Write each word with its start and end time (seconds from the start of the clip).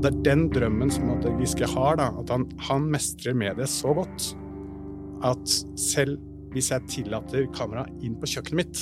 Det 0.00 0.08
er 0.14 0.22
den 0.24 0.46
drømmen 0.48 0.90
som 0.92 1.10
Giske 1.40 1.66
har, 1.68 1.96
da, 2.00 2.06
at 2.22 2.30
han, 2.32 2.46
han 2.68 2.86
mestrer 2.92 3.34
mediet 3.36 3.68
så 3.68 3.92
godt 3.96 4.30
at 5.28 5.52
selv 5.76 6.16
hvis 6.54 6.70
jeg 6.72 6.86
tillater 6.88 7.44
kameraet 7.54 8.00
inn 8.02 8.14
på 8.18 8.26
kjøkkenet 8.26 8.56
mitt, 8.62 8.80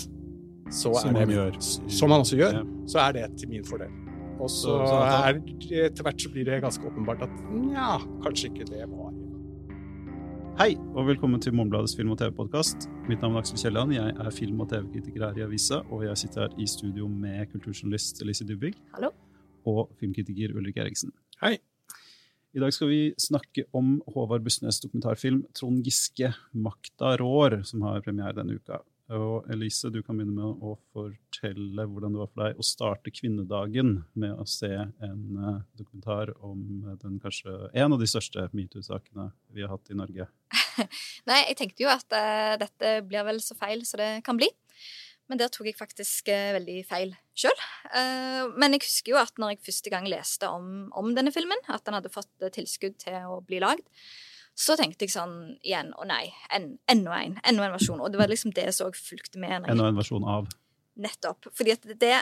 så 0.71 0.93
Som 1.01 1.17
det, 1.17 1.25
han 1.25 1.33
gjør. 1.35 1.57
Som 1.91 2.13
han 2.15 2.23
også 2.23 2.37
gjør, 2.39 2.53
Ja. 2.61 2.63
så 2.87 2.99
er 3.09 3.13
det 3.17 3.25
til 3.41 3.49
min 3.51 3.65
fordel. 3.65 3.91
Og 4.39 4.49
så 4.49 4.79
Så- 4.87 5.03
er 5.03 5.41
etter 5.89 6.03
hvert 6.07 6.21
så 6.23 6.31
blir 6.33 6.45
det 6.45 6.63
ganske 6.63 6.85
åpenbart 6.87 7.23
at 7.23 7.31
nja, 7.51 7.99
kanskje 8.23 8.53
ikke 8.53 8.67
det 8.71 8.87
var 8.89 9.13
Hei, 10.59 10.75
og 10.95 11.07
velkommen 11.07 11.41
til 11.41 11.53
Morgenbladets 11.55 11.95
film- 11.97 12.11
og 12.11 12.19
TV-podkast. 12.19 12.89
Mitt 13.09 13.21
navn 13.23 13.35
er 13.37 13.39
Aksel 13.39 13.57
Kielland. 13.59 13.93
Jeg 13.95 14.11
er 14.19 14.31
film- 14.31 14.61
og 14.61 14.69
TV-kritiker 14.69 15.29
her 15.29 15.39
i 15.39 15.45
avisa, 15.47 15.83
og 15.91 16.03
jeg 16.03 16.17
sitter 16.19 16.41
her 16.41 16.49
i 16.59 16.67
studio 16.67 17.07
med 17.09 17.47
kulturjournalist 17.53 18.23
Elise 18.23 18.45
Dybvig 18.45 18.75
Hallo. 18.95 19.11
Og 19.69 19.97
filmkritiker 20.01 20.57
Ulrik 20.57 20.81
Eriksen. 20.81 21.13
Hei. 21.43 21.59
I 22.57 22.63
dag 22.63 22.73
skal 22.73 22.89
vi 22.89 23.01
snakke 23.21 23.67
om 23.77 23.99
Håvard 24.15 24.43
Bussnes' 24.47 24.81
dokumentarfilm 24.81 25.45
'Trond 25.53 25.85
Giske 25.85 26.33
makta 26.57 27.19
rår', 27.21 27.61
som 27.69 27.85
har 27.85 28.01
premiere 28.03 28.39
denne 28.41 28.57
uka. 28.57 28.81
Og 29.09 29.47
Elise, 29.49 29.89
du 29.89 30.03
kan 30.05 30.19
begynne 30.19 30.37
med 30.37 30.65
å 30.65 30.75
fortelle 30.93 31.85
hvordan 31.89 32.13
det 32.13 32.21
var 32.21 32.29
for 32.29 32.43
deg 32.43 32.59
å 32.61 32.67
starte 32.67 33.13
kvinnedagen 33.15 33.95
med 34.21 34.35
å 34.37 34.45
se 34.45 34.69
en 34.69 35.23
eh, 35.39 35.63
dokumentar 35.81 36.35
om 36.45 36.61
eh, 36.83 36.99
den 37.01 37.17
kanskje 37.23 37.55
en 37.73 37.97
av 37.97 38.03
de 38.03 38.09
største 38.11 38.45
metoo-sakene 38.53 39.31
vi 39.57 39.65
har 39.65 39.73
hatt 39.73 39.89
i 39.89 39.97
Norge. 39.97 40.29
Nei, 41.29 41.41
jeg 41.47 41.57
tenkte 41.57 41.87
jo 41.87 41.93
at 41.93 42.05
uh, 42.13 42.55
dette 42.61 42.99
blir 43.09 43.25
vel 43.29 43.41
så 43.45 43.57
feil 43.57 43.87
som 43.89 44.03
det 44.03 44.11
kan 44.29 44.37
bli. 44.41 44.51
Men 45.29 45.41
der 45.41 45.51
tok 45.53 45.69
jeg 45.69 45.77
faktisk 45.77 46.31
eh, 46.33 46.55
veldig 46.57 46.79
feil 46.89 47.13
sjøl. 47.39 47.61
men 48.59 48.75
jeg 48.75 48.83
husker 48.83 49.13
jo 49.13 49.19
at 49.21 49.37
når 49.39 49.53
jeg 49.53 49.67
første 49.69 49.91
gang 49.93 50.09
leste 50.09 50.49
om, 50.51 50.89
om 50.97 51.13
denne 51.15 51.31
filmen, 51.35 51.61
at 51.69 51.85
den 51.87 51.95
hadde 51.95 52.13
fått 52.13 52.31
eh, 52.43 52.53
tilskudd 52.55 52.97
til 53.05 53.29
å 53.29 53.39
bli 53.45 53.61
lagd, 53.63 53.85
så 54.59 54.75
tenkte 54.79 55.07
jeg 55.07 55.15
sånn 55.15 55.37
igjen 55.63 55.93
Å 55.95 56.07
nei, 56.09 56.25
en, 56.55 56.73
enda 56.91 57.15
en. 57.21 57.37
Enda 57.47 57.69
en 57.69 57.77
versjon. 57.77 58.01
Og 58.03 58.11
det 58.11 58.19
var 58.19 58.31
liksom 58.31 58.51
det 58.57 58.67
som 58.75 58.91
fulgte 58.91 59.39
med. 59.39 59.69
Enda 59.71 59.93
en 59.93 60.01
versjon 60.01 60.27
av. 60.27 60.49
Nettopp. 60.99 61.47
Fordi 61.55 61.77
at 61.77 61.87
det 62.01 62.17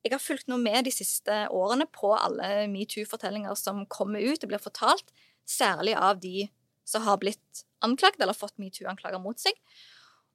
Jeg 0.00 0.12
har 0.14 0.22
fulgt 0.22 0.46
noe 0.48 0.62
med 0.62 0.86
de 0.86 0.92
siste 0.94 1.34
årene 1.52 1.84
på 1.92 2.14
alle 2.16 2.68
metoo-fortellinger 2.72 3.56
som 3.58 3.82
kommer 3.90 4.22
ut 4.22 4.40
og 4.40 4.48
blir 4.48 4.62
fortalt, 4.62 5.10
særlig 5.44 5.92
av 5.92 6.22
de 6.22 6.46
som 6.88 7.04
har 7.04 7.18
blitt 7.20 7.64
anklagd 7.84 8.22
eller 8.22 8.36
fått 8.36 8.56
metoo-anklager 8.62 9.20
mot 9.20 9.36
seg. 9.42 9.58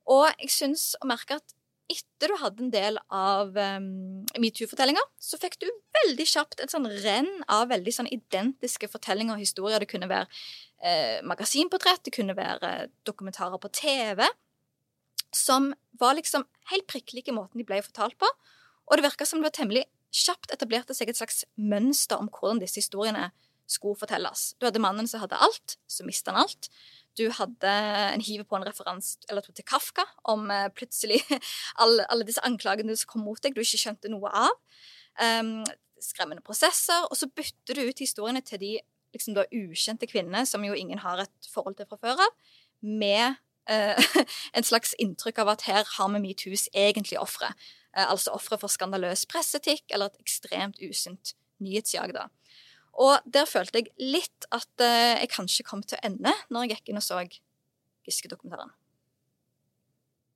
Og 0.06 0.28
jeg 0.38 0.52
syns 0.53 0.91
å 1.02 1.09
merke 1.09 1.39
at 1.39 1.56
etter 1.91 2.31
du 2.31 2.38
hadde 2.41 2.64
en 2.66 2.72
del 2.73 2.97
av 3.14 3.52
um, 3.53 4.23
metoo-fortellinger, 4.41 5.05
så 5.22 5.38
fikk 5.41 5.59
du 5.61 5.67
veldig 6.00 6.25
kjapt 6.30 6.64
en 6.64 6.72
sånn 6.72 6.88
renn 7.03 7.30
av 7.52 7.69
veldig 7.69 7.94
sånn 7.94 8.09
identiske 8.14 8.89
fortellinger 8.91 9.38
og 9.38 9.44
historier. 9.44 9.83
Det 9.83 9.89
kunne 9.91 10.09
være 10.09 10.25
eh, 10.81 11.22
magasinportrett, 11.28 12.03
det 12.08 12.16
kunne 12.16 12.38
være 12.38 12.89
dokumentarer 13.08 13.61
på 13.61 13.72
TV 13.75 14.25
som 15.36 15.73
var 16.00 16.16
liksom 16.17 16.45
helt 16.72 16.88
prikk 16.88 17.13
like 17.13 17.33
måten 17.36 17.59
de 17.59 17.67
ble 17.67 17.81
fortalt 17.83 18.17
på. 18.22 18.30
Og 18.88 18.97
det 18.97 19.06
virka 19.06 19.28
som 19.28 19.41
det 19.41 19.50
var 19.50 19.58
temmelig 19.58 19.86
kjapt 20.16 20.53
etablerte 20.56 20.95
seg 20.95 21.11
et 21.11 21.19
slags 21.19 21.44
mønster 21.59 22.22
om 22.22 22.30
hvordan 22.31 22.61
disse 22.63 22.80
historiene 22.80 23.30
skulle 23.67 24.00
fortelles. 24.00 24.53
Du 24.59 24.67
hadde 24.67 24.81
mannen 24.81 25.09
som 25.09 25.23
hadde 25.23 25.39
alt, 25.41 25.78
så 25.89 26.06
mista 26.08 26.31
han 26.31 26.45
alt. 26.45 26.69
Du 27.16 27.25
hadde 27.31 27.71
en 28.16 28.23
hive 28.23 28.44
på 28.47 28.58
en 28.58 28.66
referanse 28.67 29.21
eller 29.30 29.45
to 29.45 29.53
til 29.55 29.66
Kafka 29.67 30.03
om 30.31 30.49
eh, 30.52 30.67
plutselig 30.75 31.22
alle, 31.81 32.05
alle 32.11 32.27
disse 32.27 32.44
anklagene 32.45 32.95
som 32.99 33.13
kom 33.13 33.25
mot 33.27 33.41
deg 33.44 33.55
du 33.55 33.63
ikke 33.63 33.81
skjønte 33.81 34.11
noe 34.11 34.31
av. 34.31 34.53
Um, 35.16 35.63
skremmende 36.03 36.44
prosesser. 36.45 37.07
Og 37.09 37.17
så 37.17 37.30
bytter 37.31 37.77
du 37.77 37.88
ut 37.88 38.03
historiene 38.03 38.44
til 38.45 38.61
de 38.61 38.73
liksom 39.16 39.35
da 39.38 39.45
ukjente 39.55 40.09
kvinnene, 40.11 40.44
som 40.45 40.63
jo 40.67 40.75
ingen 40.75 40.99
har 40.99 41.23
et 41.23 41.49
forhold 41.53 41.77
til 41.80 41.88
fra 41.88 41.99
før 42.02 42.25
av, 42.25 42.33
med 42.83 43.38
uh, 43.72 44.25
en 44.57 44.67
slags 44.67 44.95
inntrykk 45.00 45.40
av 45.45 45.56
at 45.56 45.67
her 45.69 45.88
har 45.97 46.11
vi 46.13 46.23
metoos 46.28 46.67
egentlig 46.73 47.19
ofre. 47.22 47.53
Uh, 47.95 48.09
altså 48.09 48.35
ofre 48.35 48.59
for 48.59 48.72
skandaløs 48.72 49.23
presseetikk 49.31 49.88
eller 49.94 50.11
et 50.11 50.25
ekstremt 50.25 50.84
usunt 50.84 51.35
nyhetsjag. 51.63 52.11
da. 52.17 52.28
Og 53.01 53.25
der 53.28 53.47
følte 53.50 53.81
jeg 53.81 53.91
litt 54.00 54.47
at 54.56 54.83
eh, 54.83 55.19
jeg 55.19 55.31
kanskje 55.33 55.66
kom 55.67 55.83
til 55.83 56.00
å 56.00 56.06
ende 56.07 56.31
når 56.53 56.66
jeg 56.66 56.78
gikk 56.78 56.94
inn 56.94 57.01
og 57.01 57.06
så 57.06 57.22
Giske-dokumentaren. 58.06 58.69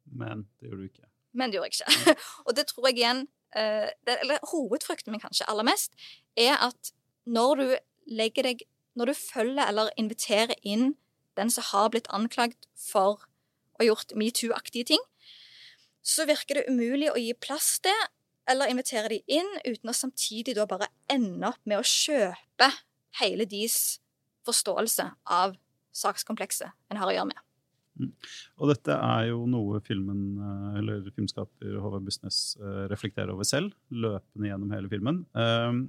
Men 0.09 0.47
det 0.58 0.72
gjorde 0.72 0.81
du 0.81 0.88
ikke. 0.90 1.09
Men 1.38 1.52
det 1.52 1.59
gjorde 1.59 1.69
jeg 1.69 1.78
ikke. 1.78 2.16
og 2.48 2.56
det 2.58 2.66
tror 2.72 2.88
jeg 2.90 2.98
igjen 2.98 3.22
eh, 3.53 3.92
det, 4.08 4.16
Eller 4.24 4.50
hovedfrykten 4.52 5.14
min 5.14 5.22
kanskje 5.22 5.46
aller 5.52 5.68
mest, 5.68 5.94
er 6.34 6.58
at 6.58 6.92
når 7.30 7.62
du 7.62 7.68
legger 8.09 8.48
deg 8.50 8.66
Når 8.98 9.12
du 9.12 9.14
følger 9.14 9.69
eller 9.69 9.94
inviterer 10.02 10.58
inn 10.66 10.96
den 11.38 11.52
som 11.53 11.64
har 11.69 11.92
blitt 11.94 12.09
anklagd 12.12 12.66
for 12.74 13.22
å 13.22 13.80
ha 13.80 13.86
gjort 13.86 14.16
metoo-aktige 14.18 14.90
ting, 14.90 15.03
så 16.03 16.25
virker 16.28 16.58
det 16.58 16.74
umulig 16.74 17.08
å 17.14 17.19
gi 17.22 17.31
plass 17.38 17.78
til 17.86 17.96
eller 18.50 18.72
invitere 18.72 19.12
de 19.14 19.20
inn 19.40 19.50
uten 19.66 19.92
å 19.92 19.96
samtidig 19.96 20.56
da 20.58 20.66
bare 20.70 20.90
ende 21.12 21.52
opp 21.52 21.62
med 21.70 21.82
å 21.82 21.86
kjøpe 21.86 22.72
hele 23.22 23.46
deres 23.50 24.00
forståelse 24.48 25.06
av 25.30 25.58
sakskomplekset 25.96 26.74
en 26.90 27.00
har 27.02 27.10
å 27.10 27.16
gjøre 27.16 27.30
med. 27.32 27.44
Og 28.60 28.70
dette 28.72 28.96
er 28.96 29.26
jo 29.28 29.44
noe 29.50 29.82
filmen, 29.84 30.22
eh, 30.40 30.80
eller 30.80 31.10
filmskaper 31.12 31.76
Håvard 31.84 32.06
Bussnes 32.08 32.56
eh, 32.62 32.86
reflekterer 32.92 33.34
over 33.34 33.48
selv, 33.48 33.74
løpende 33.92 34.48
gjennom 34.52 34.72
hele 34.76 34.92
filmen. 34.92 35.26
Eh, 35.36 35.84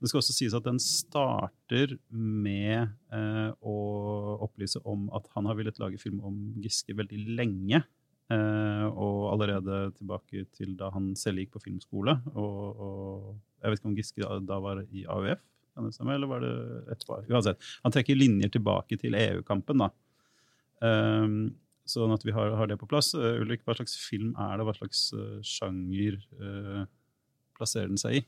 Det 0.00 0.08
skal 0.08 0.22
også 0.22 0.32
sies 0.32 0.54
at 0.56 0.64
den 0.64 0.78
starter 0.80 1.98
med 2.08 2.88
eh, 3.12 3.50
å 3.60 3.74
opplyse 4.46 4.80
om 4.88 5.10
at 5.12 5.26
han 5.34 5.44
har 5.44 5.58
villet 5.58 5.76
lage 5.82 6.00
film 6.00 6.22
om 6.24 6.38
Giske 6.64 6.96
veldig 6.96 7.36
lenge. 7.36 7.82
Eh, 8.30 8.86
og 8.86 9.32
allerede 9.32 9.88
tilbake 9.96 10.44
til 10.54 10.76
da 10.78 10.92
han 10.94 11.10
selv 11.18 11.42
gikk 11.42 11.56
på 11.56 11.64
filmskole. 11.64 12.14
Og, 12.38 12.84
og 12.86 13.30
jeg 13.62 13.72
vet 13.72 13.80
ikke 13.80 13.90
om 13.90 13.96
Giske 13.98 14.22
da, 14.22 14.36
da 14.52 14.60
var 14.62 14.84
i 14.86 15.02
AUF, 15.10 15.42
kan 15.74 15.86
det 15.86 15.96
stemme, 15.96 16.14
eller 16.14 16.30
var 16.30 16.44
det 16.44 16.52
etterpå? 16.94 17.22
Uansett. 17.30 17.66
Han 17.84 17.94
trekker 17.94 18.18
linjer 18.18 18.52
tilbake 18.54 18.98
til 19.00 19.16
EU-kampen, 19.18 19.82
da. 19.82 19.90
Um, 20.80 21.34
sånn 21.90 22.14
at 22.14 22.24
vi 22.24 22.34
har, 22.34 22.54
har 22.58 22.70
det 22.70 22.78
på 22.80 22.88
plass. 22.90 23.12
Uh, 23.18 23.42
Ulrik, 23.42 23.64
hva 23.66 23.76
slags 23.78 23.96
film 23.98 24.32
er 24.38 24.58
det? 24.58 24.66
Hva 24.68 24.76
slags 24.78 25.04
uh, 25.14 25.38
sjanger 25.46 26.18
uh, 26.40 26.84
plasserer 27.58 27.90
den 27.90 28.00
seg 28.00 28.20
i? 28.20 28.24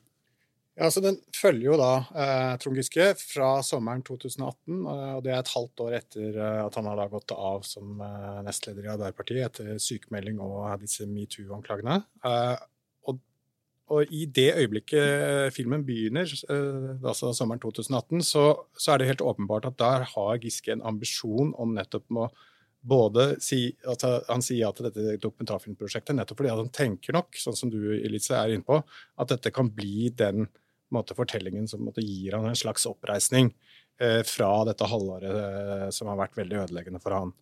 Ja, 0.75 0.88
så 0.91 1.03
Den 1.05 1.19
følger 1.37 1.66
jo 1.66 1.75
da 1.77 1.91
eh, 2.16 2.55
Trond 2.60 2.78
Giske 2.81 3.10
fra 3.21 3.59
sommeren 3.66 4.00
2018. 4.06 4.78
eh, 4.88 5.10
og 5.19 5.25
Det 5.25 5.33
er 5.34 5.43
et 5.43 5.50
halvt 5.53 5.83
år 5.84 5.97
etter 5.99 6.38
eh, 6.41 6.60
at 6.65 6.78
han 6.78 6.87
har 6.88 6.97
da 6.97 7.09
gått 7.12 7.34
av 7.37 7.66
som 7.69 8.00
eh, 8.00 8.38
nestleder 8.47 8.87
i 8.87 8.93
Arbeiderpartiet 8.94 9.44
etter 9.50 9.82
sykemelding 9.82 10.41
og 10.41 10.71
disse 10.81 11.05
metoo-anklagene. 11.11 11.99
Eh, 12.25 12.62
og, 13.05 13.21
og 13.93 14.15
i 14.16 14.22
det 14.25 14.49
øyeblikket 14.62 15.53
filmen 15.59 15.84
begynner, 15.84 16.32
eh, 16.49 16.88
altså 17.05 17.34
sommeren 17.37 17.61
2018, 17.61 18.25
så, 18.25 18.47
så 18.72 18.94
er 18.94 19.03
det 19.03 19.11
helt 19.12 19.27
åpenbart 19.28 19.69
at 19.69 19.77
der 19.82 20.09
har 20.15 20.41
Giske 20.41 20.72
en 20.72 20.87
ambisjon 20.88 21.53
om 21.61 21.77
nettopp 21.77 22.09
å 22.16 22.31
både 22.82 23.28
si 23.44 23.69
altså 23.87 24.16
han 24.27 24.43
sier 24.43 24.65
ja 24.65 24.72
til 24.75 24.88
dette 24.88 25.21
dokumentarfilmprosjektet 25.22 26.16
nettopp 26.19 26.41
fordi 26.41 26.50
han 26.50 26.72
tenker 26.75 27.15
nok, 27.15 27.37
sånn 27.38 27.55
som 27.61 27.71
du 27.71 27.78
Elise, 27.94 28.34
er 28.34 28.56
inne 28.56 28.66
på, 28.66 28.81
at 29.21 29.37
dette 29.37 29.53
kan 29.55 29.69
bli 29.71 30.09
den 30.19 30.49
måte, 30.94 31.16
fortellingen 31.19 31.69
som 31.69 31.84
måte, 31.86 32.04
gir 32.04 32.36
han 32.36 32.48
en 32.48 32.58
slags 32.58 32.86
oppreisning 32.88 33.53
eh, 34.00 34.20
fra 34.28 34.50
dette 34.69 34.88
halvåret 34.88 35.38
eh, 35.42 35.88
som 35.94 36.10
har 36.10 36.20
vært 36.20 36.38
veldig 36.41 36.60
ødeleggende 36.64 37.03
for 37.03 37.16
han. 37.16 37.32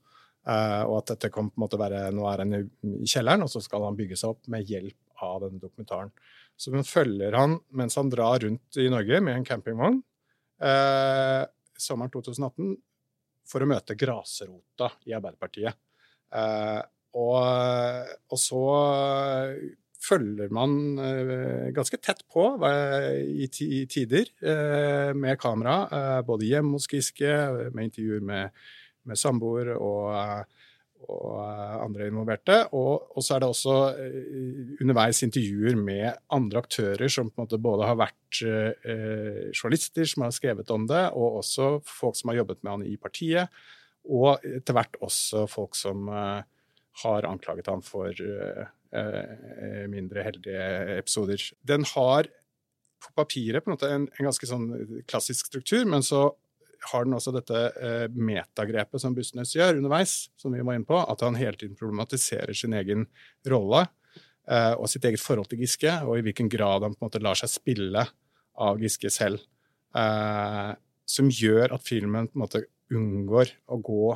Eh, 0.49 0.83
og 0.87 1.01
at 1.01 1.15
dette 1.15 1.33
kan 1.33 1.51
på 1.51 1.59
en 1.59 1.65
måte 1.65 1.81
være 1.81 2.07
Nå 2.17 2.27
er 2.31 2.45
han 2.45 2.59
i, 2.59 2.63
kjelleren, 3.05 3.45
og 3.47 3.53
så 3.53 3.63
skal 3.65 3.87
han 3.89 3.99
bygge 3.99 4.19
seg 4.21 4.35
opp 4.35 4.51
med 4.53 4.69
hjelp 4.69 5.25
av 5.27 5.43
denne 5.45 5.63
dokumentaren. 5.63 6.13
Så 6.61 6.73
man 6.75 6.87
følger 6.87 7.37
han 7.37 7.59
mens 7.77 7.97
han 7.97 8.13
drar 8.13 8.41
rundt 8.45 8.81
i 8.81 8.89
Norge 8.93 9.21
med 9.25 9.39
en 9.39 9.49
campingvogn 9.49 10.01
sommeren 11.81 12.13
2018 12.13 12.75
for 13.49 13.65
å 13.65 13.69
møte 13.71 13.97
grasrota 13.97 14.91
i 15.09 15.15
Arbeiderpartiet. 15.17 15.73
Og, 17.17 17.39
og 18.29 18.39
så 18.39 18.61
følger 20.01 20.53
man 20.55 20.77
eh, 21.01 21.69
ganske 21.77 21.99
tett 22.01 22.25
på 22.33 22.45
eh, 22.67 23.21
i, 23.45 23.49
tider 23.91 24.31
eh, 24.41 25.11
med 25.17 25.39
kamera, 25.41 26.23
både 26.27 26.49
hjemme 26.49 26.79
hos 26.79 26.89
Giske, 26.91 27.35
med 27.75 27.91
intervjuer 27.91 28.25
med, 28.25 28.57
med 29.09 29.21
samboer 29.21 29.75
og, 29.77 30.47
og 31.09 31.35
andre 31.85 32.09
involverte. 32.11 32.57
Og, 32.77 33.11
og, 33.15 33.25
så 33.25 33.37
er 33.37 33.43
det 33.43 33.51
også 33.51 33.77
underveis 34.81 35.23
intervjuer 35.27 35.77
med 35.81 36.23
andre 36.33 36.65
aktører 36.65 37.13
som 37.13 37.29
på 37.31 37.41
en 37.41 37.49
måte 37.49 37.61
både 37.61 37.89
har 37.89 38.01
vært 38.01 38.43
eh, 38.47 39.51
journalister 39.53 40.09
som 40.09 40.27
har 40.27 40.35
skrevet 40.37 40.73
om 40.75 40.89
det, 40.91 41.07
og 41.13 41.43
også 41.43 41.77
folk 41.87 42.19
som 42.19 42.33
har 42.33 42.43
jobbet 42.43 42.65
med 42.65 42.75
han 42.77 42.89
i 42.89 42.97
partiet. 43.01 43.53
Og 44.09 44.41
etter 44.49 44.77
hvert 44.77 44.97
også 45.05 45.45
folk 45.51 45.77
som 45.77 46.09
eh, 46.09 46.43
har 47.05 47.29
anklaget 47.29 47.69
han 47.71 47.85
for 47.85 48.11
eh, 48.11 48.69
mindre 48.91 50.25
heldige 50.27 50.63
episoder. 50.97 51.43
Den 51.63 51.85
har 51.93 52.27
på 53.01 53.13
papiret 53.17 53.65
på 53.65 53.71
en, 53.71 53.77
måte 53.77 53.91
en, 53.91 54.07
en 54.11 54.29
ganske 54.29 54.49
sånn 54.49 54.67
klassisk 55.09 55.51
struktur, 55.51 55.85
men 55.89 56.03
så 56.07 56.25
har 56.91 57.05
den 57.05 57.17
også 57.17 57.33
dette 57.35 57.63
eh, 57.77 58.07
metagrepet 58.09 59.03
som 59.03 59.15
Bustnes 59.17 59.53
gjør 59.57 59.81
underveis, 59.81 60.31
som 60.41 60.55
vi 60.55 60.63
var 60.65 60.79
inne 60.79 60.89
på, 60.89 60.97
at 60.97 61.25
han 61.25 61.39
hele 61.39 61.59
tiden 61.61 61.79
problematiserer 61.79 62.57
sin 62.57 62.75
egen 62.77 63.07
rolle 63.51 63.85
eh, 64.49 64.73
og 64.73 64.89
sitt 64.91 65.05
eget 65.09 65.23
forhold 65.23 65.51
til 65.51 65.61
Giske, 65.65 65.93
og 66.07 66.19
i 66.19 66.25
hvilken 66.27 66.51
grad 66.53 66.87
han 66.87 66.97
på 66.97 67.05
en 67.05 67.11
måte 67.11 67.23
lar 67.23 67.39
seg 67.39 67.53
spille 67.53 68.07
av 68.61 68.81
Giske 68.81 69.13
selv. 69.13 69.45
Eh, 69.97 70.73
som 71.11 71.31
gjør 71.35 71.77
at 71.77 71.87
filmen 71.87 72.31
på 72.31 72.39
en 72.39 72.45
måte 72.47 72.65
unngår 72.95 73.55
å 73.71 73.81
gå 73.83 74.11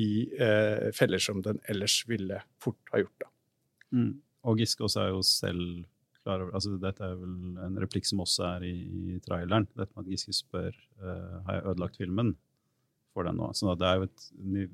i 0.00 0.10
eh, 0.40 0.90
feller 0.96 1.22
som 1.22 1.40
den 1.44 1.60
ellers 1.68 2.02
ville 2.08 2.42
fort 2.62 2.92
ha 2.92 3.00
gjort. 3.02 3.24
da. 3.24 3.35
Mm. 3.94 4.16
Og 4.46 4.58
Giske 4.60 4.84
også 4.86 5.02
er 5.02 5.12
jo 5.14 5.22
selv 5.26 5.84
klar 6.22 6.42
over 6.42 6.56
altså 6.58 6.74
Dette 6.82 7.06
er 7.06 7.14
vel 7.18 7.60
en 7.66 7.78
replikk 7.82 8.08
som 8.08 8.22
også 8.24 8.44
er 8.56 8.66
i, 8.66 8.74
i 9.14 9.20
traileren. 9.24 9.68
Dette 9.76 9.92
med 9.94 10.06
at 10.06 10.12
Giske 10.14 10.34
spør 10.34 10.74
uh, 11.02 11.42
har 11.46 11.58
jeg 11.58 11.66
ødelagt 11.72 12.00
filmen 12.02 12.34
for 13.14 13.26
den 13.26 13.38
nå. 13.40 13.50
Så 13.56 13.74
det 13.78 13.88
er 13.88 14.00
jo 14.00 14.08
et 14.08 14.26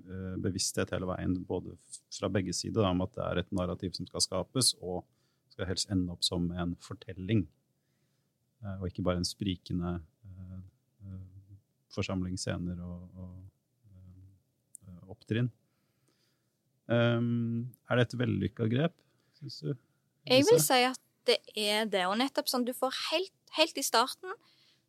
uh, 0.09 0.37
bevissthet 0.43 0.95
hele 0.97 1.09
veien 1.13 1.37
både 1.49 1.77
fra 2.13 2.31
begge 2.33 2.55
sider 2.57 2.89
om 2.89 3.05
at 3.05 3.15
det 3.17 3.25
er 3.27 3.43
et 3.43 3.53
narrativ 3.55 3.93
som 3.97 4.09
skal 4.09 4.25
skapes, 4.25 4.75
og 4.81 5.05
skal 5.53 5.69
helst 5.69 5.93
ende 5.93 6.13
opp 6.15 6.25
som 6.25 6.49
en 6.57 6.77
fortelling. 6.81 7.45
Uh, 8.65 8.77
og 8.81 8.89
ikke 8.89 9.05
bare 9.05 9.23
en 9.23 9.29
sprikende 9.29 9.99
forsamling 11.93 12.39
scener 12.41 12.79
og, 12.81 13.03
og 13.21 15.11
opptrinn. 15.13 15.51
Um, 16.93 17.73
er 17.89 17.99
det 17.99 18.09
et 18.09 18.19
vellykka 18.21 18.69
grep, 18.69 18.97
syns 19.39 19.61
du? 19.65 19.73
Jeg 20.29 20.45
vil 20.47 20.61
si 20.63 20.83
at 20.87 21.01
det 21.27 21.39
er 21.59 21.87
det. 21.91 22.05
Og 22.11 22.19
nettopp 22.21 22.51
sånn, 22.51 22.67
du 22.69 22.75
får 22.77 22.95
helt, 23.11 23.35
helt 23.57 23.79
i 23.81 23.87
starten 23.87 24.37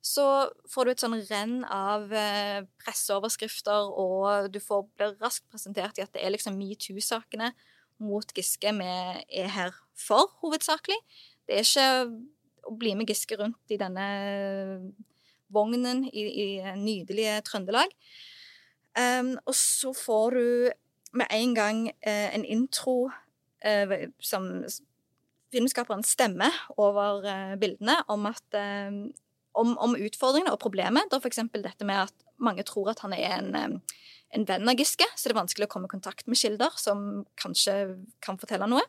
så 0.04 0.26
får 0.68 0.86
du 0.86 0.92
et 0.92 1.02
sånn 1.04 1.16
renn 1.30 1.62
av 1.72 2.12
eh, 2.12 2.66
presseoverskrifter, 2.84 3.88
og 3.88 4.50
du 4.52 4.60
får, 4.60 4.84
blir 5.00 5.16
raskt 5.24 5.48
presentert 5.52 5.98
i 5.98 6.04
at 6.04 6.12
det 6.12 6.26
er 6.26 6.34
liksom 6.34 6.58
metoo-sakene 6.60 7.54
mot 8.04 8.34
Giske 8.36 8.74
vi 8.76 8.90
er 9.40 9.50
her 9.54 9.72
for, 9.96 10.34
hovedsakelig. 10.44 11.00
Det 11.48 11.56
er 11.56 11.64
ikke 11.64 11.88
å 12.68 12.76
bli 12.80 12.98
med 13.00 13.08
Giske 13.08 13.40
rundt 13.40 13.72
i 13.72 13.80
denne 13.80 14.08
vognen 15.54 16.04
i, 16.12 16.28
i 16.28 16.48
nydelige 16.76 17.40
Trøndelag. 17.48 17.96
Um, 19.00 19.38
og 19.48 19.56
så 19.56 19.94
får 19.96 20.36
du 20.36 20.48
med 21.14 21.30
en 21.32 21.54
gang 21.56 21.86
eh, 22.02 22.36
en 22.36 22.46
intro 22.46 23.12
eh, 23.66 24.10
som 24.20 24.50
filmskaperen 25.54 26.04
stemme 26.06 26.50
over 26.82 27.26
eh, 27.30 27.56
bildene 27.62 28.00
om, 28.12 28.26
at, 28.30 28.44
uh, 28.58 29.04
om, 29.60 29.76
om, 29.78 29.96
utfordringene 29.96 30.54
og 30.54 30.62
problemet. 30.64 31.10
Da 31.12 31.20
f.eks. 31.22 31.44
dette 31.54 31.88
med 31.88 32.08
at 32.08 32.26
mange 32.42 32.66
tror 32.68 32.94
at 32.94 33.04
han 33.06 33.14
er 33.16 33.38
en, 33.38 33.52
um, 33.54 33.76
en, 34.34 34.48
venn 34.50 34.72
av 34.72 34.80
Giske, 34.80 35.08
så 35.14 35.30
det 35.30 35.36
er 35.36 35.42
vanskelig 35.44 35.70
å 35.70 35.74
komme 35.76 35.90
i 35.90 35.94
kontakt 35.94 36.26
med 36.28 36.40
kilder 36.40 36.74
som 36.82 37.24
kanskje 37.40 37.78
kan 38.26 38.40
fortelle 38.42 38.70
noe. 38.72 38.84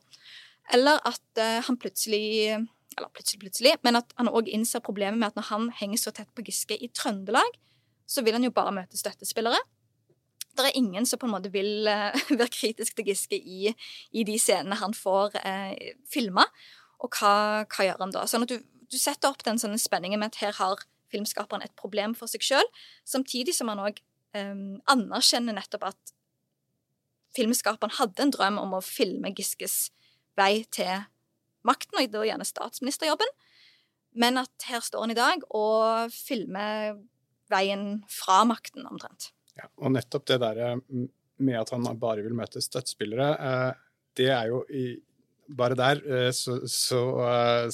Eller 0.72 1.02
at 1.04 1.42
uh, 1.42 1.60
han 1.66 1.80
plutselig 1.80 2.56
Eller 2.94 3.10
plutselig, 3.10 3.40
plutselig, 3.42 3.70
men 3.82 3.98
at 3.98 4.12
han 4.14 4.28
òg 4.30 4.46
innser 4.54 4.78
problemet 4.78 5.18
med 5.18 5.32
at 5.32 5.38
når 5.40 5.48
han 5.48 5.64
henger 5.74 5.98
så 5.98 6.12
tett 6.14 6.28
på 6.30 6.44
Giske 6.46 6.76
i 6.78 6.86
Trøndelag, 6.94 7.56
så 8.06 8.22
vil 8.22 8.36
han 8.36 8.44
jo 8.46 8.52
bare 8.54 8.70
møte 8.76 8.94
støttespillere 8.94 9.58
det 10.56 10.68
er 10.68 10.78
ingen 10.78 11.06
som 11.06 11.20
på 11.20 11.28
en 11.28 11.34
måte 11.34 11.52
vil 11.54 11.88
uh, 11.88 12.14
være 12.40 12.52
kritisk 12.52 12.96
til 12.96 13.10
Giske 13.10 13.38
i, 13.38 13.74
i 14.12 14.24
de 14.26 14.38
scenene 14.40 14.78
han 14.80 14.94
får 14.96 15.36
uh, 15.40 15.74
filma. 16.10 16.46
Og 17.02 17.12
hva, 17.18 17.34
hva, 17.68 17.86
gjør 17.86 18.02
han 18.04 18.14
da? 18.14 18.24
Sånn 18.30 18.46
at 18.46 18.54
du, 18.54 18.58
du 18.62 18.98
setter 19.00 19.30
opp 19.30 19.44
den 19.46 19.60
sånne 19.60 19.80
spenningen 19.80 20.22
med 20.22 20.32
at 20.32 20.42
her 20.42 20.58
har 20.60 20.84
filmskaperen 21.12 21.64
et 21.64 21.74
problem 21.78 22.14
for 22.18 22.30
seg 22.30 22.44
sjøl, 22.44 22.68
samtidig 23.06 23.54
som 23.54 23.70
han 23.70 23.82
òg 23.84 24.00
eh, 24.34 24.54
anerkjenner 24.90 25.54
nettopp 25.54 25.88
at 25.92 26.14
filmskaperen 27.34 27.94
hadde 27.98 28.24
en 28.24 28.32
drøm 28.34 28.60
om 28.62 28.76
å 28.78 28.84
filme 28.84 29.32
Giskes 29.36 29.92
vei 30.38 30.64
til 30.74 31.04
makten, 31.66 31.98
og 31.98 32.10
da 32.12 32.24
gjerne 32.26 32.46
statsministerjobben, 32.46 33.30
men 34.18 34.38
at 34.42 34.68
her 34.68 34.82
står 34.84 35.06
han 35.06 35.14
i 35.14 35.18
dag 35.18 35.46
og 35.54 36.12
filmer 36.14 36.94
veien 37.50 38.04
fra 38.10 38.42
makten, 38.48 38.86
omtrent. 38.86 39.32
Ja, 39.58 39.70
og 39.80 39.94
nettopp 39.94 40.26
det 40.30 40.40
der 40.42 40.60
eh, 40.66 40.76
med 41.44 41.58
at 41.60 41.72
han 41.74 41.86
bare 42.00 42.24
vil 42.24 42.36
møte 42.36 42.62
støttespillere, 42.62 43.32
eh, 43.34 43.82
det 44.18 44.30
er 44.34 44.50
jo 44.50 44.62
i 44.70 44.86
bare 45.54 45.76
der 45.76 46.00
eh, 46.08 46.30
så, 46.32 46.60
så, 46.70 47.00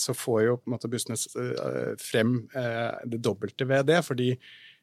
så, 0.01 0.15
får 0.17 0.41
jo 0.43 0.57
på 0.59 0.69
en 0.69 0.75
måte 0.75 0.91
Bussnes 0.91 1.29
frem 2.03 2.41
det 3.07 3.21
dobbelte 3.23 3.69
ved 3.69 3.87
det. 3.93 4.01
Fordi 4.03 4.33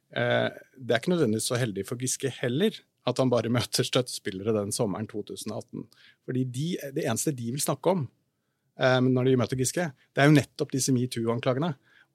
det 0.08 0.94
er 0.94 1.02
ikke 1.02 1.12
nødvendigvis 1.12 1.50
så 1.52 1.58
heldig 1.60 1.84
for 1.90 2.00
Giske 2.00 2.32
heller 2.32 2.78
at 3.08 3.20
han 3.20 3.32
bare 3.32 3.52
møter 3.58 3.84
støttespillere 3.84 4.56
den 4.56 4.72
sommeren 4.72 5.10
2018. 5.12 5.84
Fordi 6.24 6.46
de, 6.48 6.70
det 6.96 7.04
eneste 7.04 7.36
de 7.36 7.52
vil 7.52 7.64
snakke 7.64 7.92
om 7.92 8.08
når 8.78 9.26
de 9.26 9.36
møter 9.42 9.60
Giske, 9.60 9.90
det 10.16 10.22
er 10.22 10.30
jo 10.30 10.38
nettopp 10.38 10.72
disse 10.72 10.94
metoo-anklagene. 10.96 11.74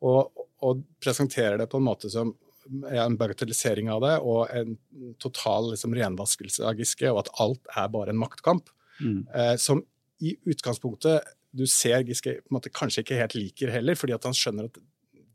Og, 0.08 0.46
og 0.64 0.82
presenterer 1.02 1.58
det 1.60 1.68
på 1.68 1.82
en 1.82 1.88
måte 1.90 2.08
som 2.12 2.32
en 2.68 3.16
bagatellisering 3.18 3.90
av 3.92 4.02
det 4.04 4.14
og 4.22 4.52
en 4.54 4.76
total 5.22 5.72
liksom, 5.72 5.94
renvaskelse 5.96 6.64
av 6.66 6.78
Giske, 6.78 7.10
og 7.10 7.24
at 7.24 7.32
alt 7.42 7.72
er 7.76 7.90
bare 7.92 8.14
en 8.14 8.20
maktkamp. 8.20 8.70
Mm. 9.00 9.22
Eh, 9.34 9.54
som 9.60 9.82
i 10.22 10.36
utgangspunktet 10.48 11.32
du 11.52 11.66
ser 11.68 12.04
Giske 12.08 12.38
måte 12.52 12.72
kanskje 12.72 13.04
ikke 13.04 13.18
helt 13.18 13.36
liker 13.36 13.72
heller, 13.74 13.98
fordi 13.98 14.14
at 14.16 14.28
han 14.28 14.36
skjønner 14.36 14.70
at 14.70 14.78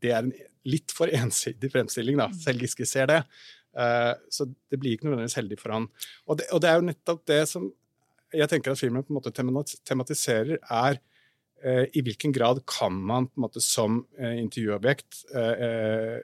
det 0.02 0.14
er 0.14 0.22
en 0.22 0.32
litt 0.68 0.92
for 0.94 1.10
ensidig 1.14 1.70
fremstilling. 1.72 2.18
da, 2.18 2.28
mm. 2.32 2.38
Selv 2.42 2.64
Giske 2.64 2.86
ser 2.88 3.10
det. 3.10 3.20
Eh, 3.78 4.14
så 4.32 4.48
det 4.48 4.80
blir 4.80 4.96
ikke 4.96 5.08
nødvendigvis 5.08 5.38
heldig 5.38 5.60
for 5.60 5.76
han. 5.76 5.86
Og 6.26 6.40
det, 6.40 6.48
og 6.54 6.64
det, 6.64 6.70
er 6.70 6.80
jo 6.80 6.88
nettopp 6.88 7.22
det 7.30 7.42
som 7.50 7.68
jeg 8.34 8.50
tenker 8.50 8.74
at 8.74 8.80
filmen 8.80 9.04
på 9.04 9.14
en 9.14 9.20
måte 9.20 9.78
tematiserer, 9.88 10.58
er 10.60 10.98
eh, 11.62 11.86
i 11.96 12.02
hvilken 12.04 12.34
grad 12.34 12.60
kan 12.68 12.92
man 12.92 13.30
på 13.30 13.38
en 13.38 13.46
måte 13.46 13.62
som 13.64 14.02
eh, 14.18 14.36
intervjuobjekt 14.42 15.24
eh, 15.32 15.54
Eh, 15.68 16.18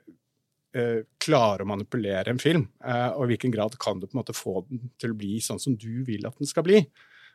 klare 1.23 1.63
å 1.63 1.69
manipulere 1.71 2.33
en 2.33 2.41
film, 2.43 2.67
eh, 2.85 3.11
og 3.15 3.27
i 3.27 3.35
hvilken 3.35 3.53
grad 3.55 3.77
kan 3.83 4.01
du 4.01 4.09
på 4.09 4.17
en 4.17 4.23
måte 4.23 4.37
få 4.37 4.65
den 4.69 4.91
til 5.01 5.15
å 5.15 5.19
bli 5.19 5.37
sånn 5.43 5.61
som 5.63 5.77
du 5.79 6.03
vil 6.07 6.27
at 6.27 6.39
den 6.41 6.51
skal 6.51 6.67
bli. 6.67 6.81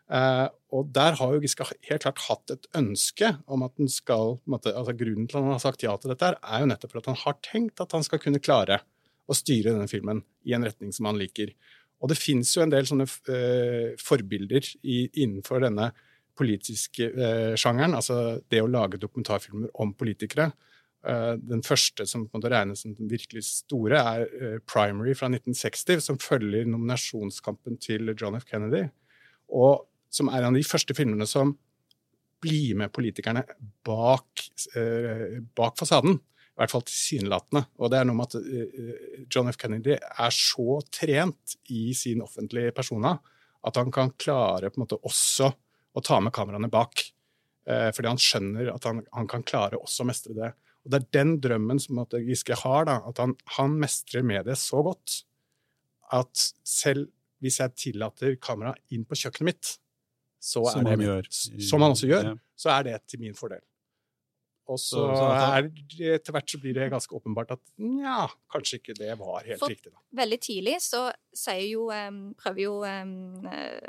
Eh, 0.09 0.45
og 0.75 0.89
der 0.95 1.15
har 1.19 1.33
jo 1.33 1.41
Giske 1.43 1.67
helt 1.69 2.03
klart 2.03 2.23
hatt 2.25 2.53
et 2.55 2.67
ønske 2.75 3.31
om 3.47 3.63
at 3.63 3.75
den 3.79 3.91
skal 3.91 4.39
måte, 4.49 4.73
altså 4.73 4.95
Grunnen 4.97 5.29
til 5.29 5.39
at 5.39 5.45
han 5.45 5.55
har 5.55 5.63
sagt 5.63 5.85
ja 5.85 5.95
til 5.97 6.11
dette, 6.11 6.33
er 6.35 6.63
jo 6.63 6.69
nettopp 6.71 6.95
for 6.95 7.01
at 7.03 7.11
han 7.11 7.21
har 7.23 7.39
tenkt 7.45 7.83
at 7.83 7.95
han 7.95 8.05
skal 8.05 8.21
kunne 8.23 8.43
klare 8.43 8.81
å 9.29 9.37
styre 9.37 9.75
denne 9.75 9.89
filmen 9.91 10.23
i 10.49 10.55
en 10.57 10.65
retning 10.65 10.91
som 10.95 11.07
han 11.07 11.19
liker. 11.21 11.53
Og 12.01 12.11
det 12.11 12.17
fins 12.17 12.55
jo 12.55 12.63
en 12.63 12.71
del 12.71 12.87
sånne 12.89 13.05
forbilder 14.01 14.65
i, 14.87 15.03
innenfor 15.21 15.61
denne 15.61 15.91
politiske 16.39 17.11
sjangeren, 17.59 17.97
altså 17.99 18.39
det 18.49 18.63
å 18.63 18.71
lage 18.71 18.97
dokumentarfilmer 19.03 19.75
om 19.83 19.91
politikere. 19.99 20.47
Eh, 21.07 21.33
den 21.39 21.61
første 21.63 22.03
som 22.09 22.25
på 22.25 22.35
en 22.35 22.41
måte 22.41 22.51
regnes 22.51 22.81
som 22.83 22.93
den 22.97 23.07
virkelig 23.11 23.45
store, 23.47 24.01
er 24.01 24.25
eh, 24.27 24.57
Primary 24.67 25.13
fra 25.15 25.29
1960, 25.31 26.03
som 26.03 26.19
følger 26.19 26.67
nominasjonskampen 26.67 27.79
til 27.79 28.11
John 28.19 28.35
F. 28.35 28.47
Kennedy. 28.49 28.83
Og 29.55 29.85
som 30.11 30.31
er 30.31 30.41
en 30.41 30.51
av 30.51 30.59
de 30.59 30.67
første 30.67 30.95
filmene 30.97 31.27
som 31.29 31.55
blir 32.43 32.75
med 32.79 32.91
politikerne 32.95 33.45
bak, 33.87 34.43
eh, 34.75 35.39
bak 35.55 35.79
fasaden. 35.79 36.19
I 36.19 36.59
hvert 36.59 36.73
fall 36.73 36.83
tilsynelatende. 36.83 37.63
Og 37.79 37.91
det 37.91 38.01
er 38.01 38.07
noe 38.07 38.19
med 38.19 38.33
at 38.35 39.29
John 39.31 39.47
F. 39.47 39.55
Kennedy 39.61 39.93
er 39.95 40.33
så 40.35 40.81
trent 40.91 41.55
i 41.71 41.93
sin 41.95 42.19
offentlige 42.25 42.73
persona 42.75 43.13
at 43.63 43.79
han 43.79 43.91
kan 43.95 44.11
klare 44.19 44.67
på 44.67 44.75
en 44.75 44.83
måte 44.83 44.99
også 45.07 45.47
å 45.95 46.03
ta 46.03 46.17
med 46.19 46.35
kameraene 46.35 46.67
bak. 46.71 47.05
Fordi 47.63 48.11
han 48.11 48.19
skjønner 48.19 48.73
at 48.73 48.87
han, 48.89 48.99
han 49.15 49.29
kan 49.31 49.45
klare 49.47 49.79
også 49.79 50.03
å 50.03 50.09
mestre 50.09 50.35
det. 50.35 50.51
Og 50.85 50.93
Det 50.93 50.99
er 50.99 51.09
den 51.19 51.35
drømmen 51.43 51.79
som 51.81 51.99
at 52.03 52.15
Giske 52.25 52.55
har, 52.61 52.85
da, 52.87 52.99
at 53.09 53.19
han, 53.21 53.35
han 53.57 53.75
mestrer 53.81 54.25
mediet 54.25 54.59
så 54.61 54.83
godt 54.85 55.23
at 56.15 56.45
selv 56.65 57.09
hvis 57.39 57.59
jeg 57.61 57.75
tillater 57.79 58.35
kamera 58.41 58.73
inn 58.91 59.05
på 59.07 59.15
kjøkkenet 59.15 59.47
mitt, 59.47 59.73
så 60.39 60.63
som, 60.71 60.83
det, 60.83 60.95
han 60.95 61.03
gjør. 61.03 61.27
som 61.69 61.83
han 61.83 61.95
også 61.95 62.09
gjør, 62.09 62.31
ja. 62.31 62.35
så 62.55 62.71
er 62.73 62.87
det 62.87 62.95
til 63.11 63.21
min 63.23 63.35
fordel. 63.35 63.61
Og 64.69 64.77
så, 64.77 65.01
er, 65.09 65.69
etter 66.13 66.35
hvert 66.35 66.51
så 66.51 66.59
blir 66.61 66.75
det 66.77 66.91
ganske 66.93 67.15
åpenbart 67.17 67.55
at 67.55 67.61
nja, 67.81 68.27
kanskje 68.53 68.77
ikke 68.77 68.93
det 68.99 69.15
var 69.17 69.47
helt 69.47 69.61
For 69.61 69.71
riktig. 69.71 69.89
da. 69.89 70.03
Veldig 70.19 70.37
tidlig 70.45 70.75
så 70.85 71.07
jo, 71.65 71.87
um, 71.89 72.19
prøver 72.37 72.61
jo 72.61 72.75
um, 72.85 73.47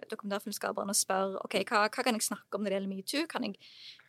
dokumentarfilmskaperen 0.09 0.93
å 0.93 0.97
spørre 0.97 1.43
ok, 1.45 1.59
hva, 1.69 1.85
hva, 1.89 2.05
kan 2.07 2.17
jeg 2.17 2.25
snakke 2.25 2.57
om 2.57 2.65
når 2.65 2.73
det 2.73 2.79
gjelder 2.79 2.93
metoo. 2.95 3.27
Kan, 3.29 3.47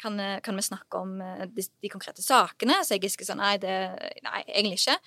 kan, 0.02 0.20
eh, 0.24 0.40
kan, 0.44 0.56
vi 0.56 0.66
snakke 0.66 1.04
om 1.04 1.14
uh, 1.20 1.46
de, 1.52 1.68
de, 1.84 1.92
konkrete 1.92 2.24
sakene? 2.24 2.80
Så 2.88 2.96
jeg 2.96 3.06
gisker 3.08 3.28
sånn 3.28 3.42
nei, 3.44 3.58
det, 3.62 3.76
nei, 4.24 4.44
egentlig 4.48 4.80
ikke. 4.80 4.98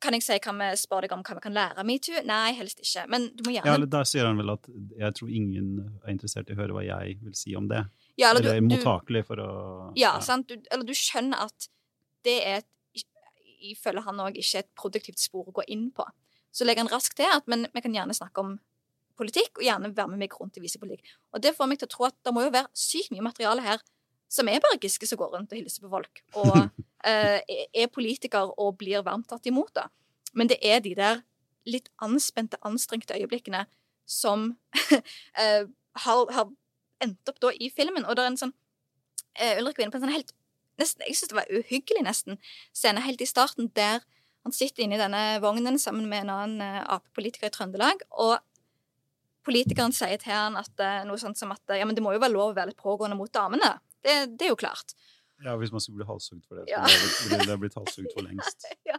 Kan 0.00 0.16
jeg 0.16 0.24
si, 0.24 0.40
kan 0.40 0.56
vi 0.56 0.70
spørre 0.80 1.04
deg 1.04 1.16
om 1.18 1.24
hva 1.26 1.36
vi 1.36 1.44
kan 1.44 1.56
lære 1.56 1.80
av 1.82 1.88
metoo? 1.88 2.24
Nei, 2.28 2.54
helst 2.56 2.80
ikke. 2.80 3.04
Men 3.12 3.28
du 3.36 3.44
må 3.44 3.56
gjerne 3.56 3.68
Ja, 3.68 3.76
eller 3.76 3.92
Der 3.92 4.08
sier 4.08 4.28
han 4.28 4.40
vel 4.40 4.56
at 4.56 4.72
jeg 4.96 5.20
tror 5.20 5.32
ingen 5.42 5.74
er 6.00 6.14
interessert 6.14 6.48
i 6.48 6.56
å 6.56 6.62
høre 6.62 6.78
hva 6.78 6.86
jeg 6.86 7.20
vil 7.20 7.36
si 7.36 7.56
om 7.58 7.68
det. 7.68 7.84
Ja, 8.20 8.30
eller, 8.30 8.44
eller 8.44 8.60
du, 8.60 8.68
mottakelig 8.74 9.24
for 9.28 9.40
å 9.42 9.50
Ja, 9.98 10.18
sant. 10.24 10.50
Du, 10.50 10.60
eller 10.70 10.84
du 10.86 10.96
skjønner 10.96 11.46
at 11.48 11.70
det 12.26 12.36
er 12.44 12.66
ifølge 13.60 14.04
han 14.06 14.20
òg 14.24 14.38
ikke 14.40 14.62
et 14.62 14.68
produktivt 14.78 15.20
spor 15.20 15.48
å 15.48 15.54
gå 15.60 15.64
inn 15.72 15.90
på. 15.92 16.04
Så 16.52 16.66
legger 16.66 16.84
han 16.84 16.92
raskt 16.92 17.18
til 17.20 17.28
at 17.28 17.48
men 17.50 17.66
vi 17.74 17.82
kan 17.84 17.94
gjerne 17.94 18.16
snakke 18.16 18.42
om 18.42 18.58
politikk, 19.20 19.58
og 19.60 19.66
gjerne 19.66 19.92
være 19.92 20.12
med 20.14 20.22
meg 20.22 20.36
rundt 20.38 20.56
og 20.56 20.64
vise 20.64 20.80
politikk. 20.80 21.12
Og 21.34 21.42
det 21.44 21.52
får 21.56 21.68
meg 21.68 21.80
til 21.80 21.90
å 21.90 21.92
tro 21.92 22.06
at 22.08 22.16
det 22.24 22.32
må 22.34 22.46
jo 22.46 22.54
være 22.54 22.70
sykt 22.76 23.12
mye 23.12 23.24
materiale 23.26 23.64
her 23.64 23.82
som 24.30 24.48
er 24.48 24.62
bare 24.62 24.78
Giske 24.80 25.08
som 25.10 25.18
går 25.18 25.34
rundt 25.34 25.52
og 25.52 25.58
hilser 25.58 25.82
på 25.82 25.90
folk, 25.90 26.22
og 26.38 26.54
eh, 27.08 27.40
er 27.74 27.90
politiker 27.92 28.52
og 28.62 28.78
blir 28.80 29.02
varmt 29.06 29.28
tatt 29.30 29.48
imot. 29.50 29.74
da. 29.74 29.88
Men 30.32 30.50
det 30.50 30.60
er 30.62 30.80
de 30.84 30.94
der 30.96 31.24
litt 31.68 31.90
anspente, 32.02 32.58
anstrengte 32.64 33.18
øyeblikkene 33.18 33.64
som 34.08 34.52
eh, 35.40 35.66
har, 36.04 36.32
har, 36.32 36.52
endt 37.04 37.32
opp 37.32 37.40
da 37.42 37.52
i 37.54 37.70
filmen. 37.74 38.06
Og 38.06 38.16
det 38.16 38.24
er 38.24 38.32
en 38.32 38.40
sånn 38.40 38.54
uh, 38.54 39.54
Ulrik 39.60 39.78
var 39.78 39.86
inne 39.86 39.94
på 39.94 40.00
en 40.00 40.06
sånn 40.06 40.16
helt 40.16 40.34
nesten, 40.80 41.04
Jeg 41.06 41.18
syns 41.18 41.32
det 41.32 41.38
var 41.40 41.52
uhyggelig, 41.52 42.04
nesten, 42.06 42.40
scene 42.72 43.02
helt 43.04 43.20
i 43.20 43.28
starten 43.28 43.68
der 43.76 44.04
han 44.40 44.54
sitter 44.56 44.86
inne 44.86 44.96
i 44.96 45.00
denne 45.00 45.24
vognen 45.42 45.76
sammen 45.78 46.06
med 46.08 46.24
en 46.24 46.32
annen 46.32 46.62
uh, 46.64 46.94
Ap-politiker 46.96 47.50
i 47.50 47.54
Trøndelag. 47.54 48.06
og 48.10 48.38
Politikeren 49.44 49.92
sier 49.96 50.20
til 50.20 50.34
han 50.36 50.56
at, 50.60 50.72
eh, 50.84 51.00
noe 51.08 51.16
sånt 51.18 51.38
som 51.40 51.48
at 51.54 51.72
ja, 51.72 51.86
men 51.88 51.96
det 51.96 52.02
må 52.04 52.12
jo 52.12 52.20
være 52.20 52.34
lov 52.34 52.50
å 52.50 52.56
være 52.58 52.70
litt 52.70 52.80
pågående 52.80 53.16
mot 53.16 53.30
damene. 53.32 53.70
Det, 54.04 54.36
det 54.36 54.46
er 54.46 54.52
jo 54.52 54.58
klart. 54.60 54.92
Ja, 55.40 55.54
hvis 55.56 55.72
man 55.72 55.80
skulle 55.80 56.02
bli 56.02 56.08
halshugd 56.08 56.44
for 56.44 56.60
det. 56.60 56.66
Ja. 56.68 56.82
Så 56.84 57.30
ville 57.30 57.46
det 57.48 57.56
blitt 57.62 57.76
halshugd 57.78 58.10
for 58.12 58.26
lengst. 58.26 58.66
ja. 58.90 58.98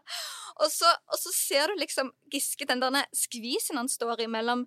og, 0.57 0.65
så, 0.73 0.89
og, 1.11 1.17
så, 1.21 1.33
ser 1.35 1.69
du 1.69 1.77
liksom 1.81 2.09
Giske, 2.33 2.65
den 2.69 2.81
der 2.81 3.05
skvisen 3.13 3.77
han 3.77 3.89
står 3.91 4.25
i 4.25 4.29
mellom 4.31 4.65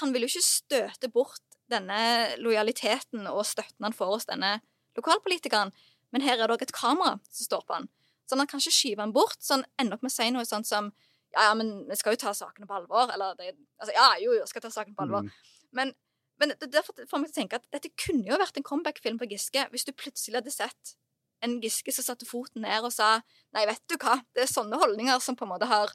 Han 0.00 0.14
vil 0.14 0.26
jo 0.26 0.30
ikke 0.30 0.46
støte 0.46 1.10
bort 1.10 1.53
denne 1.72 1.98
lojaliteten 2.42 3.28
og 3.30 3.44
støtten 3.48 3.86
han 3.86 3.96
får 3.96 4.12
hos 4.12 4.28
denne 4.28 4.58
lokalpolitikeren, 4.98 5.72
men 6.14 6.22
her 6.22 6.38
er 6.38 6.46
det 6.46 6.56
òg 6.56 6.62
et 6.66 6.74
kamera 6.76 7.16
som 7.30 7.48
står 7.48 7.64
på 7.66 7.78
han. 7.78 7.88
Så 8.28 8.38
han 8.38 8.48
kan 8.48 8.62
ikke 8.62 8.74
skyve 8.76 9.02
han 9.02 9.12
bort, 9.12 9.40
så 9.42 9.58
han 9.58 9.66
ender 9.80 9.96
opp 9.96 10.04
med 10.04 10.12
å 10.12 10.16
si 10.16 10.30
noe 10.32 10.46
sånt 10.48 10.70
som 10.70 10.92
Ja, 11.34 11.48
ja, 11.48 11.54
men 11.58 11.88
vi 11.88 11.96
skal 11.98 12.14
jo 12.14 12.20
ta 12.22 12.30
sakene 12.30 12.68
på 12.70 12.76
alvor. 12.76 13.08
Eller 13.10 13.32
det, 13.34 13.56
altså, 13.82 13.90
ja, 13.96 14.04
jo, 14.22 14.36
jo, 14.38 14.44
skal 14.46 14.62
ta 14.62 14.68
sakene 14.70 14.94
på 14.94 15.02
alvor. 15.02 15.24
Mm. 15.26 15.64
Men 15.74 15.90
men 16.40 16.52
det, 16.58 16.68
derfor 16.72 16.96
får 17.10 17.20
meg 17.20 17.30
til 17.30 17.34
å 17.34 17.40
tenke 17.40 17.58
at 17.60 17.66
dette 17.74 17.90
kunne 18.00 18.26
jo 18.26 18.38
vært 18.40 18.58
en 18.58 18.66
comeback-film 18.66 19.20
på 19.20 19.28
Giske 19.30 19.66
hvis 19.70 19.86
du 19.86 19.92
plutselig 19.94 20.40
hadde 20.40 20.54
sett 20.54 20.94
en 21.44 21.58
Giske 21.62 21.92
som 21.94 22.06
satte 22.06 22.26
foten 22.26 22.64
ned 22.64 22.86
og 22.86 22.94
sa 22.94 23.18
Nei, 23.54 23.66
vet 23.68 23.82
du 23.90 23.96
hva, 24.00 24.16
det 24.34 24.44
er 24.44 24.50
sånne 24.50 24.80
holdninger 24.80 25.20
som 25.22 25.38
på 25.38 25.46
en 25.46 25.52
måte 25.52 25.68
har, 25.70 25.92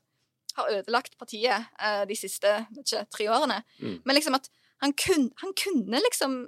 har 0.55 0.71
ødelagt 0.77 1.17
partiet 1.19 1.67
eh, 1.75 2.03
de 2.07 2.15
siste 2.15 2.53
ikke, 2.71 3.03
tre 3.11 3.27
årene. 3.31 3.57
Mm. 3.81 3.97
Men 4.07 4.15
liksom 4.15 4.37
at 4.39 4.47
han, 4.83 4.95
kun, 4.95 5.29
han 5.41 5.53
kunne 5.59 6.01
liksom 6.07 6.39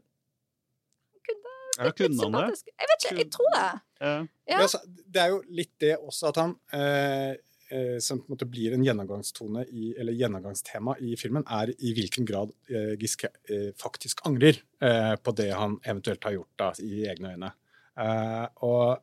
Han 1.11 1.21
kunne 1.27 1.53
ja, 1.77 1.91
kunne 1.95 2.27
han 2.27 2.51
det? 2.51 2.65
Jeg 2.67 2.89
vet 2.91 3.05
ikke, 3.05 3.15
jeg 3.23 3.31
tror 3.35 3.53
det. 3.55 3.69
Ja. 4.01 4.17
Ja. 4.51 4.65
Det 5.07 5.21
er 5.21 5.31
jo 5.33 5.39
litt 5.61 5.73
det 5.81 5.95
også 5.99 6.31
at 6.31 6.39
han 6.41 6.55
eh, 6.75 7.35
eh, 7.71 7.97
som 8.03 8.19
på 8.19 8.27
en 8.27 8.35
måte 8.35 8.47
blir 8.49 8.75
en 8.75 8.83
gjennomgangstone 8.85 9.63
i, 9.69 9.91
eller 9.99 10.15
gjennomgangstema 10.17 10.97
i 10.99 11.15
filmen, 11.19 11.45
er 11.47 11.71
i 11.77 11.93
hvilken 11.97 12.27
grad 12.27 12.51
eh, 12.69 12.93
Giske 12.99 13.31
eh, 13.49 13.71
faktisk 13.79 14.25
angrer 14.27 14.59
eh, 14.83 15.15
på 15.15 15.35
det 15.37 15.51
han 15.55 15.79
eventuelt 15.83 16.27
har 16.27 16.35
gjort 16.39 16.51
da, 16.59 16.71
i 16.83 17.05
egne 17.11 17.35
øyne. 17.35 17.53
Eh, 18.01 18.45
og 18.67 19.01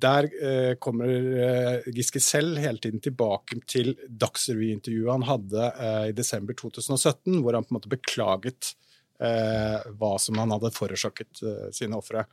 der 0.00 0.26
eh, 0.26 0.72
kommer 0.82 1.86
Giske 1.94 2.22
selv 2.22 2.58
hele 2.58 2.80
tiden 2.82 3.02
tilbake 3.04 3.60
til 3.70 3.92
Dagsrevy-intervjuet 4.08 5.12
han 5.12 5.26
hadde 5.28 5.68
i 6.10 6.14
desember 6.16 6.56
2017, 6.58 7.42
hvor 7.44 7.54
han 7.54 7.66
på 7.66 7.74
en 7.74 7.78
måte 7.78 7.92
beklaget 7.92 8.74
hva 9.14 10.08
som 10.18 10.36
han 10.40 10.50
hadde 10.50 10.72
forårsaket 10.74 11.38
sine 11.72 11.96
ofre. 11.96 12.24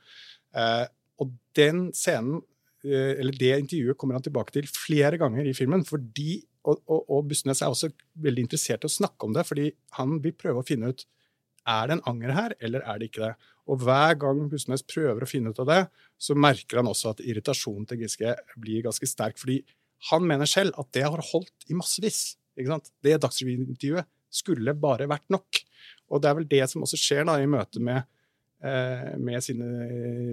og 1.21 1.29
den 1.55 1.83
scenen 1.93 2.41
Eh, 2.83 3.19
eller 3.19 3.33
Det 3.37 3.59
intervjuet 3.59 3.97
kommer 3.97 4.17
han 4.17 4.25
tilbake 4.25 4.53
til 4.55 4.67
flere 4.67 5.17
ganger 5.17 5.45
i 5.45 5.53
filmen. 5.53 5.85
fordi, 5.85 6.43
og, 6.63 6.81
og, 6.87 7.09
og 7.09 7.27
Bustnes 7.29 7.61
er 7.61 7.69
også 7.69 7.91
veldig 8.15 8.47
interessert 8.47 8.83
i 8.83 8.89
å 8.89 8.97
snakke 8.97 9.25
om 9.25 9.33
det, 9.33 9.45
fordi 9.45 9.71
han 9.97 10.19
vil 10.21 10.33
prøve 10.33 10.61
å 10.61 10.67
finne 10.67 10.89
ut 10.89 11.05
er 11.67 11.87
det 11.87 11.93
en 11.93 12.07
anger 12.09 12.31
her, 12.33 12.53
eller 12.59 12.81
er 12.89 12.97
det 12.97 13.11
ikke 13.11 13.27
det. 13.27 13.35
Og 13.71 13.83
Hver 13.85 14.17
gang 14.19 14.43
Husnes 14.51 14.83
prøver 14.83 15.23
å 15.23 15.29
finne 15.29 15.53
ut 15.53 15.61
av 15.63 15.69
det, 15.69 15.81
så 16.19 16.35
merker 16.35 16.81
han 16.81 16.89
også 16.91 17.13
at 17.13 17.23
irritasjonen 17.23 17.87
til 17.87 18.03
Giske 18.03 18.35
blir 18.59 18.83
ganske 18.83 19.07
sterk. 19.07 19.39
fordi 19.39 19.61
han 20.09 20.25
mener 20.25 20.49
selv 20.49 20.75
at 20.81 20.89
det 20.91 21.05
har 21.05 21.27
holdt 21.31 21.69
i 21.69 21.77
massevis. 21.77 22.35
ikke 22.57 22.73
sant? 22.73 22.89
Det 23.05 23.19
Dagsrevy-intervjuet 23.21 24.09
skulle 24.31 24.73
bare 24.73 25.07
vært 25.07 25.29
nok. 25.29 25.61
Og 26.11 26.21
det 26.21 26.29
er 26.29 26.35
vel 26.35 26.49
det 26.49 26.65
som 26.69 26.83
også 26.83 26.99
skjer 26.99 27.27
da 27.29 27.37
i 27.39 27.47
møte 27.47 27.79
med 27.79 28.03
Eh, 28.61 29.13
med 29.17 29.41
sine 29.41 29.67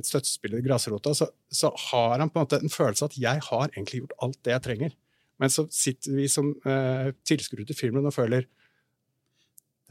støttespillere 0.04 0.60
i 0.60 0.64
grasrota, 0.66 1.14
så, 1.16 1.30
så, 1.48 1.70
har 1.88 2.18
han 2.20 2.28
på 2.28 2.36
en 2.36 2.44
måte 2.44 2.58
en 2.60 2.72
følelse 2.72 3.06
av 3.06 3.08
at 3.08 3.16
'jeg 3.16 3.40
har 3.46 3.70
egentlig 3.70 4.02
gjort 4.02 4.18
alt 4.20 4.38
det 4.44 4.52
jeg 4.52 4.64
trenger'. 4.66 4.96
Men 5.40 5.48
så 5.48 5.64
sitter 5.72 6.12
vi 6.12 6.26
som 6.28 6.50
eh, 6.66 7.08
tilskuere 7.24 7.64
til 7.64 7.78
filmen 7.78 8.04
og 8.04 8.12
føler 8.12 8.44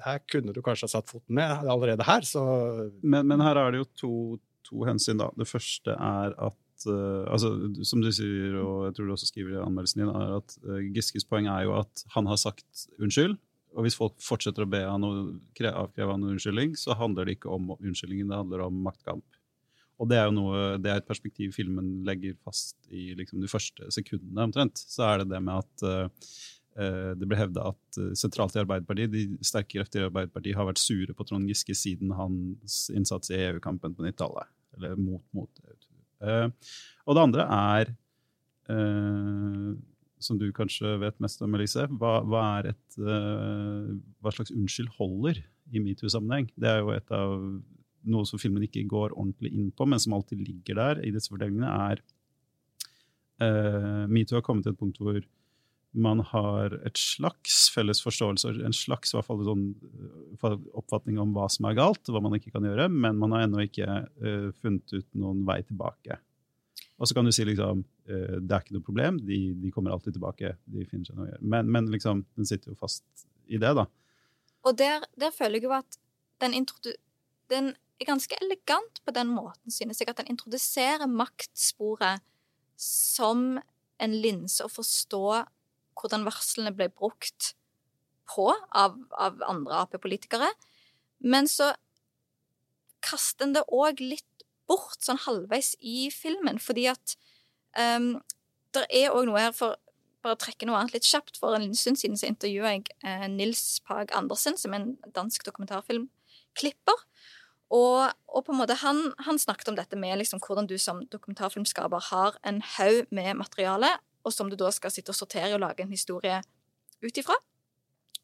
her 0.05 0.21
kunne 0.29 0.53
du 0.53 0.61
kanskje 0.65 0.87
ha 0.87 0.93
satt 0.97 1.09
foten 1.09 1.37
ned 1.39 1.65
allerede 1.69 2.05
her, 2.05 2.25
så 2.27 2.43
Men, 3.01 3.27
men 3.27 3.41
her 3.41 3.57
er 3.57 3.73
det 3.73 3.81
jo 3.81 3.89
to, 4.01 4.13
to, 4.67 4.83
hensyn, 4.85 5.19
da. 5.21 5.31
Det 5.37 5.47
første 5.49 5.95
er 5.95 6.35
at 6.37 6.87
uh, 6.87 7.25
altså, 7.33 7.53
Som 7.87 8.03
du 8.05 8.11
sier, 8.13 8.59
og 8.61 8.87
jeg 8.87 8.97
tror 8.97 9.07
du 9.09 9.15
også 9.15 9.31
skriver 9.31 9.55
i 9.55 9.63
anmeldelsen 9.63 10.03
din, 10.03 10.13
er 10.13 10.37
at 10.37 10.57
uh, 10.67 10.81
Giskes 10.93 11.25
poeng 11.25 11.49
er 11.49 11.65
jo 11.65 11.77
at 11.79 12.05
han 12.13 12.29
har 12.29 12.39
sagt 12.41 12.87
unnskyld. 13.01 13.37
Og 13.77 13.85
hvis 13.85 13.97
folk 13.97 14.15
fortsetter 14.23 14.65
å 14.65 14.69
be 14.69 14.79
han 14.81 15.03
avkreve 15.05 16.13
han 16.13 16.25
unnskyldning, 16.25 16.77
så 16.79 16.95
handler 16.97 17.27
det 17.27 17.37
ikke 17.37 17.51
om 17.53 17.75
unnskyldningen, 17.77 18.29
det 18.31 18.39
handler 18.39 18.63
om 18.65 18.79
maktkamp. 18.85 19.25
Og 19.97 20.09
det 20.09 20.17
er 20.19 20.27
jo 20.29 20.35
noe, 20.35 20.61
det 20.81 20.91
er 20.91 21.01
et 21.01 21.09
perspektiv 21.09 21.53
filmen 21.55 22.03
legger 22.05 22.37
fast 22.45 22.77
i 22.93 23.11
liksom, 23.17 23.41
de 23.41 23.49
første 23.49 23.89
sekundene. 23.93 24.45
omtrent. 24.45 24.77
Så 24.77 25.05
er 25.07 25.21
det 25.21 25.31
det 25.33 25.41
med 25.45 25.65
at 25.65 25.85
uh, 25.85 26.33
det 26.77 27.27
ble 27.27 27.39
hevda 27.39 27.71
at 27.71 27.99
uh, 28.01 28.11
sentralt 28.17 28.57
i 28.57 28.61
Arbeiderpartiet, 28.61 29.13
de 29.13 29.45
sterke 29.45 29.77
krefter 29.77 30.03
i 30.03 30.07
Arbeiderpartiet 30.07 30.57
har 30.57 30.67
vært 30.69 30.81
sure 30.81 31.15
på 31.17 31.25
Trond 31.25 31.49
Giske 31.49 31.75
siden 31.77 32.13
hans 32.17 32.83
innsats 32.93 33.31
i 33.33 33.39
EU-kampen 33.47 33.95
på 33.97 34.05
90-tallet. 34.05 34.51
Eller 34.77 34.99
mot, 34.99 35.23
mot 35.33 35.63
EU. 35.63 35.77
Uh, 36.21 36.73
og 37.05 37.17
det 37.17 37.25
andre 37.27 37.47
er 37.57 37.95
som 40.19 40.35
du 40.35 40.49
kanskje 40.51 40.97
vet 40.99 41.21
mest 41.23 41.39
om, 41.45 41.53
Elise. 41.55 41.85
Hva, 42.01 42.17
hva, 42.27 42.41
et, 42.67 42.97
hva 42.99 44.33
slags 44.33 44.51
unnskyld 44.51 44.89
holder 44.97 45.39
i 45.71 45.79
metoo-sammenheng? 45.79 46.49
Det 46.57 46.67
er 46.67 46.81
jo 46.81 46.89
et 46.91 47.13
av 47.15 47.37
noe 48.11 48.27
som 48.27 48.41
filmen 48.41 48.65
ikke 48.67 48.85
går 48.89 49.15
ordentlig 49.15 49.51
inn 49.55 49.71
på, 49.75 49.87
men 49.89 50.01
som 50.01 50.15
alltid 50.17 50.41
ligger 50.43 50.79
der 50.79 51.01
i 51.05 51.11
disse 51.15 51.31
fortellingene, 51.31 51.69
er 51.91 52.03
uh, 53.43 54.05
Metoo 54.11 54.39
har 54.39 54.45
kommet 54.45 54.67
til 54.67 54.75
et 54.75 54.79
punkt 54.79 54.99
hvor 55.01 55.19
man 55.95 56.21
har 56.31 56.73
et 56.85 56.99
slags 56.99 57.67
felles 57.73 58.01
forståelse, 58.03 58.51
en 58.65 58.75
slags 58.75 59.13
fall 59.25 59.43
sånn, 59.45 59.67
eh, 60.43 60.55
oppfatning 60.77 61.19
om 61.21 61.33
hva 61.35 61.47
som 61.51 61.67
er 61.69 61.77
galt, 61.77 62.11
hva 62.11 62.21
man 62.23 62.35
ikke 62.37 62.53
kan 62.53 62.65
gjøre, 62.67 62.89
men 62.91 63.19
man 63.21 63.33
har 63.35 63.45
ennå 63.45 63.63
ikke 63.65 63.87
uh, 63.87 64.49
funnet 64.61 64.93
ut 64.93 65.07
noen 65.17 65.45
vei 65.47 65.61
tilbake. 65.65 66.19
Og 66.97 67.09
så 67.09 67.17
kan 67.17 67.25
du 67.25 67.33
si 67.33 67.45
liksom 67.47 67.83
uh, 67.83 68.35
det 68.41 68.51
er 68.51 68.65
ikke 68.65 68.77
noe 68.77 68.85
problem, 68.85 69.21
de, 69.25 69.39
de, 69.57 69.71
kommer 69.73 69.95
alltid 69.95 70.17
tilbake. 70.17 70.55
de 70.65 70.85
finner 70.85 71.07
seg 71.07 71.17
noe 71.17 71.27
å 71.27 71.31
gjøre. 71.31 71.49
Men, 71.55 71.71
men 71.73 71.89
liksom, 71.93 72.25
den 72.37 72.49
sitter 72.49 72.73
jo 72.73 72.79
fast 72.79 73.27
i 73.47 73.59
det, 73.61 73.73
da. 73.79 73.87
Og 74.67 74.77
der, 74.77 75.05
der 75.15 75.33
føler 75.33 75.61
jeg 75.61 75.69
jo 75.69 75.75
at 75.77 75.99
den, 76.43 76.53
den, 77.49 77.73
er 77.97 78.05
ganske 78.05 78.37
elegant 78.43 78.99
på 79.05 79.13
den 79.15 79.31
måten, 79.33 79.73
synes 79.73 80.01
jeg, 80.01 80.11
at 80.11 80.19
den 80.19 80.35
introduserer 80.35 81.09
maktsporet 81.09 82.21
som 82.77 83.55
en 83.97 84.13
linse 84.21 84.61
å 84.61 84.69
forstå 84.69 85.23
hvordan 85.97 86.25
varslene 86.27 86.73
ble 86.75 86.89
brukt 86.93 87.53
på 88.27 88.49
av, 88.75 88.97
av 89.17 89.41
andre 89.47 89.83
Ap-politikere. 89.83 90.49
Men 91.23 91.47
så 91.49 91.71
kaster 93.05 93.47
en 93.47 93.55
det 93.55 93.65
òg 93.73 94.01
litt 94.03 94.45
bort 94.67 94.99
sånn 95.03 95.21
halvveis 95.23 95.75
i 95.79 96.09
filmen, 96.11 96.59
fordi 96.59 96.89
at 96.91 97.15
um, 97.79 98.17
det 98.75 98.83
er 98.91 99.13
òg 99.15 99.29
noe 99.29 99.45
her 99.47 99.53
for 99.55 99.77
bare 100.25 100.35
å 100.35 100.41
trekke 100.41 100.67
noe 100.67 100.79
annet 100.79 100.97
litt 100.97 101.07
kjapt. 101.07 101.39
For 101.39 101.55
en 101.55 101.71
stund 101.77 101.99
siden 102.01 102.19
så 102.19 102.29
intervjua 102.29 102.73
jeg 102.75 102.87
eh, 103.05 103.27
Nils 103.31 103.79
Pag 103.87 104.11
Andersen, 104.17 104.57
som 104.59 104.73
er 104.73 104.83
en 104.83 105.13
dansk 105.15 105.45
dokumentarfilmklipper. 105.47 107.05
Og, 107.75 108.13
og, 108.31 108.41
på 108.47 108.53
en 108.53 108.59
måte 108.61 108.77
han, 108.79 109.09
han 109.25 109.39
snakket 109.39 109.71
om 109.71 109.77
dette 109.77 109.97
med 109.99 110.15
liksom 110.21 110.39
hvordan 110.43 110.69
du 110.69 110.77
som 110.79 111.01
dokumentarfilmskaper 111.11 112.05
har 112.11 112.37
en 112.47 112.61
haug 112.77 113.09
med 113.11 113.33
materiale, 113.41 113.89
og 114.25 114.33
som 114.33 114.49
du 114.49 114.57
da 114.59 114.71
skal 114.73 114.93
sitte 114.93 115.13
og 115.13 115.19
sortere 115.19 115.53
og 115.55 115.63
lage 115.63 115.85
en 115.85 115.93
historie 115.93 116.41
ut 117.03 117.19
ifra. 117.19 117.35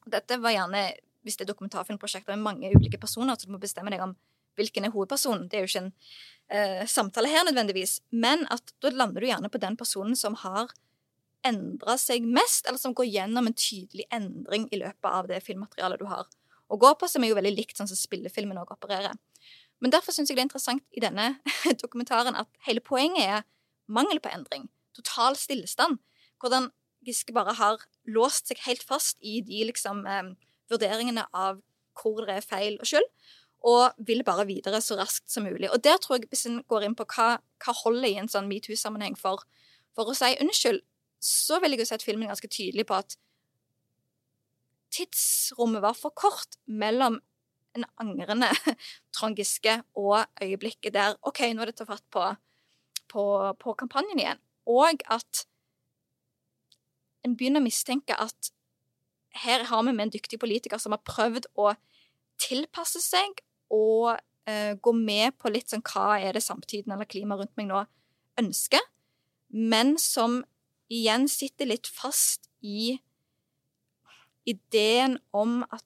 Dette 0.10 0.38
var 0.42 0.56
gjerne, 0.56 0.84
hvis 1.24 1.40
det 1.40 1.46
er 1.46 1.54
dokumentarfilmprosjekter 1.54 2.36
med 2.36 2.44
mange 2.44 2.72
ulike 2.76 3.00
personer, 3.00 3.38
så 3.38 3.48
du 3.48 3.56
må 3.56 3.62
bestemme 3.62 3.94
deg 3.94 4.04
om 4.04 4.16
hvilken 4.60 4.86
er 4.86 4.94
hovedpersonen. 4.94 5.48
Det 5.50 5.58
er 5.58 5.66
jo 5.66 5.72
ikke 5.72 5.84
en 5.86 5.92
eh, 6.54 6.84
samtale 6.90 7.32
her 7.32 7.46
nødvendigvis, 7.48 8.00
men 8.12 8.46
at 8.54 8.76
da 8.84 8.92
lander 8.94 9.24
du 9.24 9.30
gjerne 9.30 9.52
på 9.54 9.62
den 9.62 9.78
personen 9.80 10.18
som 10.20 10.38
har 10.44 10.74
endra 11.44 11.98
seg 12.00 12.26
mest, 12.28 12.68
eller 12.68 12.80
som 12.80 12.94
går 12.96 13.10
gjennom 13.10 13.50
en 13.50 13.58
tydelig 13.58 14.06
endring 14.14 14.70
i 14.72 14.80
løpet 14.80 15.10
av 15.10 15.28
det 15.32 15.42
filmmaterialet 15.44 16.00
du 16.00 16.08
har 16.12 16.28
å 16.72 16.80
gå 16.80 16.94
på, 16.98 17.10
som 17.10 17.24
er 17.24 17.34
jo 17.34 17.38
veldig 17.38 17.54
likt 17.54 17.78
sånn 17.78 17.90
som 17.90 18.00
spillefilmen 18.00 18.60
òg 18.62 18.72
opererer. 18.74 19.18
Men 19.84 19.92
derfor 19.94 20.16
syns 20.16 20.32
jeg 20.32 20.38
det 20.38 20.46
er 20.46 20.48
interessant 20.48 20.86
i 20.96 21.04
denne 21.04 21.34
dokumentaren 21.84 22.38
at 22.40 22.50
hele 22.68 22.84
poenget 22.84 23.26
er 23.26 23.44
mangel 23.92 24.22
på 24.24 24.32
endring. 24.32 24.70
Total 24.98 25.38
stillstand. 25.40 26.00
Hvordan 26.42 26.72
Giske 27.04 27.36
bare 27.36 27.56
har 27.58 27.84
låst 28.08 28.50
seg 28.50 28.62
helt 28.66 28.84
fast 28.84 29.18
i 29.22 29.42
de 29.44 29.64
liksom, 29.70 30.06
eh, 30.08 30.34
vurderingene 30.72 31.26
av 31.34 31.62
hvor 32.00 32.26
det 32.26 32.38
er 32.38 32.46
feil 32.46 32.78
og 32.80 32.90
skyld, 32.90 33.10
og 33.64 33.96
vil 34.08 34.24
bare 34.28 34.46
videre 34.48 34.82
så 34.84 34.98
raskt 35.00 35.30
som 35.32 35.46
mulig. 35.48 35.70
Og 35.72 35.84
der 35.84 35.98
tror 36.02 36.18
jeg, 36.18 36.28
hvis 36.32 36.46
en 36.50 36.64
går 36.68 36.88
inn 36.88 36.96
på 37.00 37.06
hva, 37.16 37.38
hva 37.64 37.76
holder 37.84 38.10
i 38.10 38.18
en 38.20 38.32
sånn 38.32 38.50
metoo-sammenheng 38.50 39.16
for, 39.20 39.46
for 39.96 40.10
å 40.10 40.16
si 40.18 40.34
unnskyld, 40.44 40.82
så 41.24 41.62
vil 41.64 41.76
jeg 41.76 41.84
jo 41.84 41.88
si 41.88 41.96
at 41.96 42.04
filmen 42.04 42.28
er 42.28 42.34
ganske 42.34 42.52
tydelig 42.52 42.88
på 42.90 42.98
at 42.98 43.16
tidsrommet 44.94 45.84
var 45.86 45.96
for 45.98 46.12
kort 46.16 46.60
mellom 46.68 47.22
en 47.74 47.86
angrende 48.02 48.52
Trond 49.16 49.40
Giske 49.40 49.80
og 49.98 50.26
øyeblikket 50.44 50.94
der 50.94 51.16
OK, 51.26 51.46
nå 51.54 51.64
er 51.64 51.72
det 51.72 51.80
tatt 51.80 51.90
fatt 51.90 52.06
på, 52.14 52.26
på, 53.10 53.24
på 53.64 53.78
kampanjen 53.80 54.20
igjen. 54.20 54.44
Og 54.70 55.04
at 55.12 55.46
en 57.24 57.36
begynner 57.40 57.64
å 57.64 57.68
mistenke 57.68 58.16
at 58.20 58.52
her 59.44 59.66
har 59.70 59.84
vi 59.84 59.94
med 59.94 60.08
en 60.08 60.14
dyktig 60.14 60.40
politiker 60.42 60.82
som 60.82 60.94
har 60.94 61.02
prøvd 61.08 61.48
å 61.60 61.72
tilpasse 62.42 63.02
seg 63.02 63.42
og 63.74 64.14
uh, 64.14 64.74
gå 64.76 64.94
med 64.98 65.38
på 65.42 65.52
litt 65.54 65.72
sånn 65.72 65.84
hva 65.88 66.20
er 66.22 66.36
det 66.38 66.44
samtiden 66.46 66.94
eller 66.94 67.10
klimaet 67.10 67.42
rundt 67.42 67.58
meg 67.58 67.70
nå 67.70 67.84
ønsker, 68.42 68.82
men 69.50 69.96
som 70.02 70.42
igjen 70.94 71.28
sitter 71.30 71.70
litt 71.70 71.90
fast 71.90 72.50
i 72.62 72.98
ideen 74.50 75.18
om 75.32 75.62
at 75.72 75.86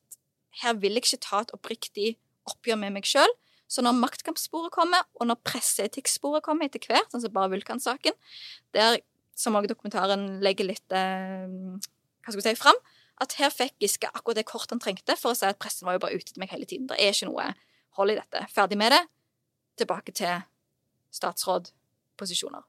her 0.64 0.78
vil 0.82 0.98
jeg 0.98 1.06
ikke 1.06 1.26
ta 1.28 1.42
et 1.44 1.54
oppriktig 1.56 2.08
oppgjør 2.50 2.80
med 2.82 2.96
meg 2.98 3.08
sjøl. 3.08 3.30
Så 3.68 3.84
når 3.84 3.98
maktkampsporet 4.00 4.72
kommer, 4.72 5.04
og 5.20 5.28
når 5.28 5.42
presseetikksporet 5.44 6.46
kommer 6.46 6.70
etter 6.70 6.84
hvert, 6.88 7.10
altså 7.14 7.32
bare 7.34 7.52
Vulkan-saken, 7.52 8.16
der 8.76 9.02
som 9.38 9.58
også 9.58 9.70
dokumentaren 9.70 10.40
legger 10.42 10.70
litt 10.70 10.96
eh, 10.96 11.48
hva 11.48 12.32
skal 12.32 12.40
vi 12.40 12.46
si, 12.48 12.56
fram, 12.60 12.80
at 13.22 13.34
her 13.40 13.52
fikk 13.54 13.76
Giske 13.82 14.10
akkurat 14.12 14.40
det 14.40 14.48
kortet 14.50 14.76
han 14.76 14.82
trengte 14.84 15.18
for 15.18 15.34
å 15.34 15.38
si 15.38 15.46
at 15.48 15.60
pressen 15.62 15.88
var 15.88 15.98
jo 15.98 16.04
bare 16.06 16.18
ute 16.18 16.32
etter 16.32 16.42
meg 16.42 16.54
hele 16.54 16.68
tiden. 16.70 16.88
Det 16.90 16.98
er 17.02 17.14
ikke 17.14 17.30
noe 17.30 17.52
hold 17.98 18.14
i 18.14 18.18
dette. 18.18 18.44
Ferdig 18.54 18.78
med 18.80 18.94
det. 18.94 19.04
Tilbake 19.82 20.14
til 20.18 20.44
statsrådposisjoner. 21.14 22.66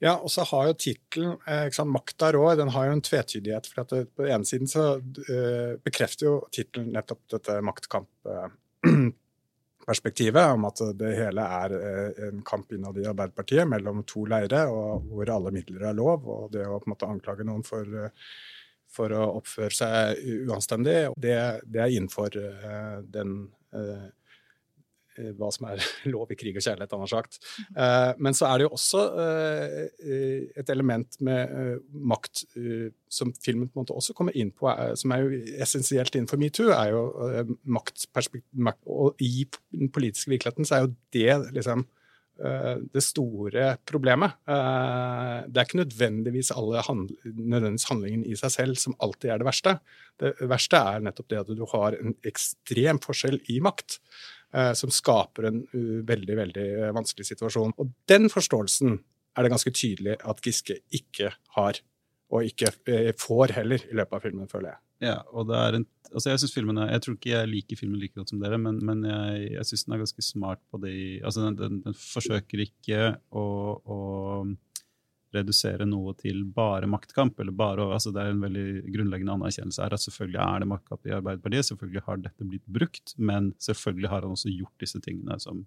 Ja, 0.00 0.14
og 0.16 0.30
så 0.32 0.46
har 0.48 0.70
jo 0.70 0.78
tittelen 0.80 1.34
eh, 1.44 1.68
'Makta 1.68 2.32
rår', 2.32 2.56
den 2.56 2.72
har 2.72 2.86
jo 2.86 2.92
en 2.92 3.02
tvetydighet. 3.04 3.66
for 3.66 3.84
det, 3.84 4.08
På 4.16 4.22
den 4.24 4.32
ene 4.32 4.44
siden 4.48 4.68
så 4.68 4.96
eh, 4.96 5.76
bekrefter 5.84 6.26
jo 6.26 6.48
tittelen 6.52 6.92
nettopp 6.92 7.20
dette 7.28 7.60
maktkampperspektivet, 7.60 9.19
uh, 9.88 10.54
om 10.54 10.66
at 10.68 10.82
det 10.98 11.12
hele 11.18 11.44
er 11.60 11.74
uh, 11.74 12.24
en 12.28 12.42
kamp 12.46 12.72
innad 12.72 12.98
i 13.00 13.06
Arbeiderpartiet 13.10 13.68
mellom 13.68 14.02
to 14.08 14.24
leire, 14.30 14.66
hvor 14.70 15.34
alle 15.34 15.54
midler 15.54 15.88
er 15.90 15.96
lov. 15.98 16.26
Og 16.28 16.50
det 16.54 16.66
å 16.66 16.78
på 16.78 16.90
en 16.90 16.94
måte 16.96 17.10
anklage 17.10 17.46
noen 17.48 17.64
for, 17.66 18.10
for 18.90 19.14
å 19.16 19.30
oppføre 19.40 19.74
seg 19.74 20.26
uanstendig, 20.48 20.98
det, 21.16 21.38
det 21.66 21.86
er 21.86 21.96
innenfor 21.96 22.36
den 23.10 23.40
Eh, 23.70 24.06
hva 25.38 25.50
som 25.54 25.68
er 25.70 25.82
lov 26.14 26.32
i 26.32 26.38
krig 26.38 26.58
og 26.58 26.64
kjærlighet, 26.64 26.94
han 26.96 27.04
har 27.04 27.12
sagt. 27.12 27.40
Eh, 27.74 28.10
men 28.18 28.36
så 28.36 28.48
er 28.48 28.58
det 28.58 28.68
jo 28.68 28.72
også 28.76 29.04
eh, 29.24 30.50
et 30.60 30.72
element 30.72 31.20
med 31.26 31.80
makt 31.90 32.44
som 33.10 33.32
filmen 33.42 33.68
på 33.68 33.78
en 33.78 33.84
måte 33.84 33.96
også 33.96 34.14
kommer 34.16 34.36
inn 34.38 34.52
på, 34.54 34.68
som 34.98 35.12
er 35.14 35.24
jo 35.24 35.40
essensielt 35.62 36.14
innenfor 36.14 36.40
metoo, 36.40 36.70
er 36.74 36.92
jo 36.94 37.56
maktperspektiv. 37.64 38.70
Og 38.86 39.20
i 39.22 39.46
den 39.74 39.90
politiske 39.92 40.30
virkeligheten 40.32 40.68
så 40.68 40.76
er 40.76 40.86
jo 40.86 40.94
det 41.14 41.56
liksom 41.56 41.86
det 42.40 43.02
store 43.04 43.66
problemet. 43.84 44.38
Det 44.48 45.60
er 45.60 45.66
ikke 45.66 45.82
nødvendigvis 45.82 46.52
alle 46.56 46.80
handl 46.86 47.10
nødvendigvis 47.26 47.88
handlingen 47.90 48.22
i 48.24 48.38
seg 48.40 48.54
selv 48.54 48.80
som 48.80 48.96
alltid 49.04 49.34
er 49.34 49.42
det 49.42 49.48
verste. 49.50 49.74
Det 50.16 50.32
verste 50.48 50.80
er 50.80 51.04
nettopp 51.04 51.28
det 51.28 51.40
at 51.42 51.52
du 51.58 51.64
har 51.74 51.98
en 51.98 52.16
ekstrem 52.30 53.02
forskjell 53.04 53.42
i 53.52 53.58
makt. 53.64 53.98
Eh, 54.52 54.72
som 54.72 54.90
skaper 54.90 55.46
en 55.46 55.60
veldig, 56.06 56.34
veldig 56.36 56.66
eh, 56.74 56.92
vanskelig 56.94 57.28
situasjon. 57.28 57.76
Og 57.78 57.92
den 58.10 58.26
forståelsen 58.32 58.96
er 59.38 59.46
det 59.46 59.52
ganske 59.52 59.70
tydelig 59.70 60.16
at 60.26 60.42
Giske 60.42 60.80
ikke 60.96 61.30
har, 61.54 61.78
og 62.30 62.46
ikke 62.46 62.70
eh, 62.90 63.10
får 63.18 63.56
heller, 63.58 63.82
i 63.90 63.96
løpet 63.98 64.16
av 64.16 64.24
filmen, 64.24 64.48
føler 64.50 64.72
jeg. 64.72 64.82
Ja, 65.10 65.18
og 65.32 65.48
det 65.48 65.58
er 65.58 65.78
en, 65.78 65.86
altså 66.10 66.34
jeg 66.34 66.50
filmen 66.52 66.78
jeg 66.84 67.02
tror 67.02 67.14
ikke 67.16 67.30
jeg 67.32 67.48
liker 67.48 67.78
filmen 67.80 68.00
like 68.00 68.18
godt 68.18 68.32
som 68.32 68.42
dere, 68.42 68.58
men, 68.60 68.82
men 68.84 69.06
jeg, 69.08 69.46
jeg 69.54 69.68
syns 69.70 69.86
den 69.86 69.94
er 69.96 70.02
ganske 70.02 70.24
smart 70.26 70.60
på 70.68 70.80
det 70.82 70.96
altså 71.24 71.46
den, 71.46 71.56
den, 71.56 71.78
den 71.86 71.96
forsøker 71.96 72.64
ikke 72.66 73.14
å, 73.32 73.46
å 73.80 74.00
redusere 75.34 75.86
noe 75.86 76.14
til 76.18 76.42
bare 76.54 76.88
maktkamp. 76.90 77.38
eller 77.40 77.54
bare, 77.54 77.86
altså 77.94 78.12
Det 78.12 78.22
er 78.22 78.34
en 78.34 78.44
veldig 78.44 78.66
grunnleggende 78.90 79.36
anerkjennelse 79.38 79.82
her 79.84 79.94
at 79.94 80.04
selvfølgelig 80.04 80.40
er 80.42 80.62
det 80.62 80.70
maktkamp 80.72 81.06
i 81.06 81.14
Arbeiderpartiet. 81.16 81.68
Selvfølgelig 81.70 82.04
har 82.06 82.22
dette 82.24 82.48
blitt 82.48 82.66
brukt, 82.66 83.14
men 83.16 83.52
selvfølgelig 83.62 84.10
har 84.10 84.26
han 84.26 84.36
også 84.36 84.52
gjort 84.52 84.82
disse 84.82 85.00
tingene 85.04 85.38
som 85.42 85.64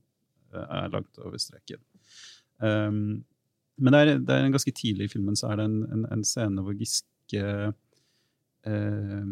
eh, 0.53 0.67
er 0.67 0.91
langt 0.93 1.21
over 1.23 1.39
streken. 1.41 1.81
Um, 2.59 3.23
men 3.77 3.95
det 3.95 4.01
er, 4.01 4.11
det 4.21 4.35
er, 4.35 4.45
en 4.45 4.55
ganske 4.55 4.75
tidlig 4.75 5.07
i 5.07 5.13
filmen 5.15 5.37
så 5.39 5.51
er 5.51 5.61
det 5.61 5.69
en, 5.69 5.79
en, 5.95 6.03
en 6.13 6.25
scene 6.27 6.61
hvor 6.61 6.75
Giske 6.77 7.45
eh, 8.67 9.23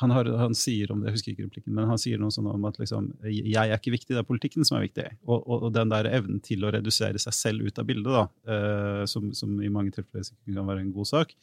han, 0.00 0.14
har, 0.14 0.28
han, 0.40 0.54
sier 0.56 0.90
om 0.92 1.00
det, 1.00 1.10
jeg 1.10 1.16
husker 1.16 1.32
ikke 1.32 1.46
replikken, 1.48 1.74
men 1.76 1.90
han 1.90 2.00
sier 2.00 2.20
noe 2.20 2.32
sånn 2.34 2.48
om 2.50 2.64
at 2.68 2.78
liksom, 2.80 3.10
jeg 3.26 3.54
er 3.60 3.76
ikke 3.76 3.94
viktig, 3.94 4.14
det 4.14 4.22
er 4.22 4.28
politikken 4.28 4.66
som 4.66 4.78
er 4.78 4.86
viktig. 4.86 5.06
Og, 5.26 5.36
og, 5.38 5.66
og 5.66 5.74
den 5.76 5.92
der 5.92 6.08
evnen 6.10 6.40
til 6.44 6.64
å 6.64 6.72
redusere 6.74 7.20
seg 7.22 7.36
selv 7.36 7.66
ut 7.66 7.80
av 7.82 7.88
bildet, 7.88 8.10
da, 8.14 8.24
eh, 8.54 9.02
som, 9.10 9.30
som, 9.36 9.58
i 9.60 9.72
mange 9.72 9.92
tilfeller 9.96 10.26
sikkert 10.26 10.56
kan 10.56 10.70
være 10.70 10.84
en 10.86 10.94
god 10.94 11.10
sak, 11.10 11.34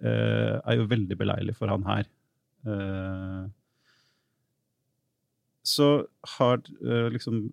eh, 0.00 0.54
er 0.58 0.78
jo 0.78 0.88
veldig 0.90 1.18
beleilig 1.20 1.56
for 1.58 1.74
han 1.74 1.86
her. 1.88 2.10
Eh, 2.68 3.44
så 5.68 5.88
har 6.38 6.62
eh, 6.64 7.08
liksom 7.12 7.48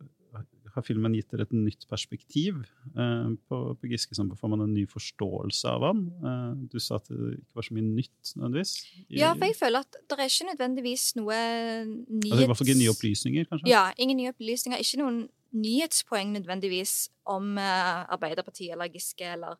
har 0.75 0.85
filmen 0.85 1.15
gitt 1.15 1.31
dere 1.31 1.45
et 1.47 1.53
nytt 1.55 1.85
perspektiv 1.89 2.59
eh, 2.95 3.29
på, 3.47 3.59
på 3.79 3.89
Giske? 3.91 4.17
Sånn, 4.17 4.31
får 4.39 4.51
man 4.51 4.65
en 4.65 4.73
ny 4.75 4.85
forståelse 4.91 5.71
av 5.71 5.85
han? 5.87 6.03
Eh, 6.19 6.51
du 6.71 6.77
sa 6.83 6.99
at 6.99 7.09
det 7.11 7.37
ikke 7.37 7.59
var 7.59 7.67
så 7.67 7.77
mye 7.77 7.87
nytt 7.87 8.33
nødvendigvis? 8.35 8.75
I, 9.05 9.19
ja, 9.21 9.31
for 9.33 9.47
jeg 9.47 9.57
føler 9.59 9.87
at 9.87 9.99
det 9.99 10.19
er 10.19 10.31
ikke 10.31 10.49
nødvendigvis 10.51 11.07
noe 11.19 11.39
nyhets... 11.39 12.29
Altså, 12.29 12.43
I 12.43 12.49
hvert 12.49 12.61
fall 12.61 12.69
ikke 12.69 12.81
nye 12.83 12.93
opplysninger, 12.93 13.49
kanskje? 13.51 13.71
Ja, 13.71 13.85
ingen 14.01 14.21
nye 14.21 14.35
opplysninger. 14.35 14.85
Ikke 14.85 15.01
noen 15.03 15.19
nyhetspoeng 15.55 16.33
nødvendigvis 16.35 16.95
om 17.31 17.55
eh, 17.61 18.01
Arbeiderpartiet 18.13 18.75
eller 18.75 18.91
Giske 18.91 19.27
eller 19.37 19.59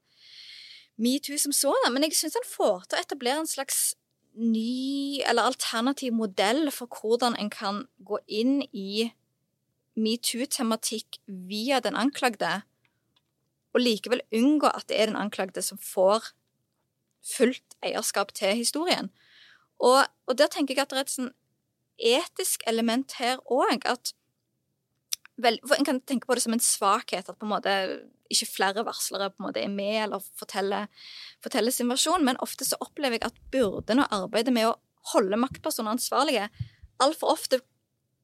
metoo 1.01 1.37
som 1.39 1.55
sådan. 1.55 1.93
Men 1.93 2.07
jeg 2.07 2.19
syns 2.19 2.39
han 2.39 2.49
får 2.49 2.89
til 2.89 2.99
å 2.99 3.05
etablere 3.05 3.43
en 3.43 3.51
slags 3.51 3.93
ny 4.35 5.21
eller 5.23 5.47
alternativ 5.47 6.13
modell 6.15 6.67
for 6.75 6.91
hvordan 6.91 7.37
en 7.39 7.51
kan 7.51 7.85
gå 8.03 8.19
inn 8.27 8.59
i 8.75 9.07
metoo-tematikk 9.95 11.19
via 11.25 11.79
den 11.83 11.95
anklagde, 11.99 12.61
og 13.75 13.83
likevel 13.83 14.21
unngå 14.35 14.69
at 14.71 14.87
det 14.89 14.99
er 14.99 15.11
den 15.11 15.19
anklagde 15.19 15.61
som 15.63 15.79
får 15.81 16.31
fullt 17.25 17.75
eierskap 17.83 18.31
til 18.37 18.55
historien. 18.55 19.09
Og, 19.83 20.05
og 20.27 20.37
der 20.39 20.49
tenker 20.51 20.75
jeg 20.75 20.85
at 20.85 20.93
det 20.93 21.01
er 21.01 21.07
et 21.07 21.15
sånn 21.15 21.33
etisk 21.95 22.63
element 22.69 23.17
her 23.19 23.41
òg. 23.51 23.75
En 23.75 23.81
kan 25.87 25.99
tenke 26.07 26.27
på 26.27 26.35
det 26.37 26.45
som 26.45 26.55
en 26.55 26.63
svakhet 26.63 27.27
at 27.27 27.39
på 27.39 27.45
en 27.47 27.55
måte 27.55 27.71
ikke 28.31 28.49
flere 28.49 28.85
varslere 28.87 29.31
på 29.31 29.37
en 29.41 29.47
måte 29.49 29.61
er 29.61 29.71
med 29.71 29.97
eller 30.05 30.19
forteller, 30.39 30.83
forteller 31.43 31.71
sin 31.75 31.91
versjon, 31.91 32.25
men 32.25 32.41
ofte 32.43 32.63
så 32.65 32.75
opplever 32.81 33.15
jeg 33.19 33.27
at 33.27 33.41
byrden 33.53 34.01
og 34.01 34.11
arbeidet 34.15 34.53
med 34.55 34.65
å 34.69 34.79
holde 35.11 35.37
maktpersoner 35.37 35.93
ansvarlige 35.93 36.47
altfor 37.03 37.27
ofte 37.35 37.57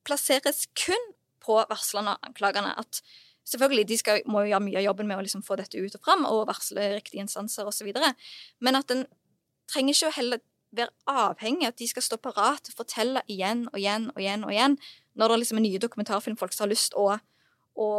plasseres 0.07 0.59
kun 0.79 1.03
på 1.43 1.57
varslerne 1.69 2.15
og 2.15 2.31
anklagerne 2.31 2.77
at 2.79 3.03
Selvfølgelig, 3.51 3.87
de 3.89 3.95
skal, 3.97 4.19
må 4.29 4.43
jo 4.43 4.51
gjøre 4.51 4.63
mye 4.63 4.77
av 4.77 4.83
jobben 4.85 5.07
med 5.09 5.17
å 5.17 5.23
liksom 5.25 5.41
få 5.41 5.55
dette 5.57 5.79
ut 5.81 5.95
og 5.97 6.03
fram 6.05 6.27
og 6.29 6.43
varsle 6.45 6.83
riktige 6.93 7.23
instanser 7.23 7.65
osv., 7.67 7.87
men 8.61 8.77
at 8.77 8.93
en 8.93 9.01
trenger 9.65 9.95
ikke 9.95 10.11
å 10.11 10.13
heller 10.13 10.43
være 10.71 10.93
avhengig 11.09 11.65
av 11.67 11.73
at 11.73 11.81
de 11.81 11.87
skal 11.89 12.05
stå 12.05 12.19
parat 12.23 12.69
og 12.71 12.77
fortelle 12.77 13.23
igjen 13.31 13.65
og 13.71 13.79
igjen 13.79 14.07
og 14.13 14.21
igjen 14.21 14.45
og 14.47 14.53
igjen 14.53 14.77
når 15.19 15.33
det 15.33 15.39
liksom 15.41 15.59
er 15.59 15.65
nye 15.65 15.81
dokumentarfilmfolk 15.83 16.55
som 16.55 16.65
har 16.65 16.71
lyst 16.71 16.95
å, 16.95 17.07
å, 17.75 17.89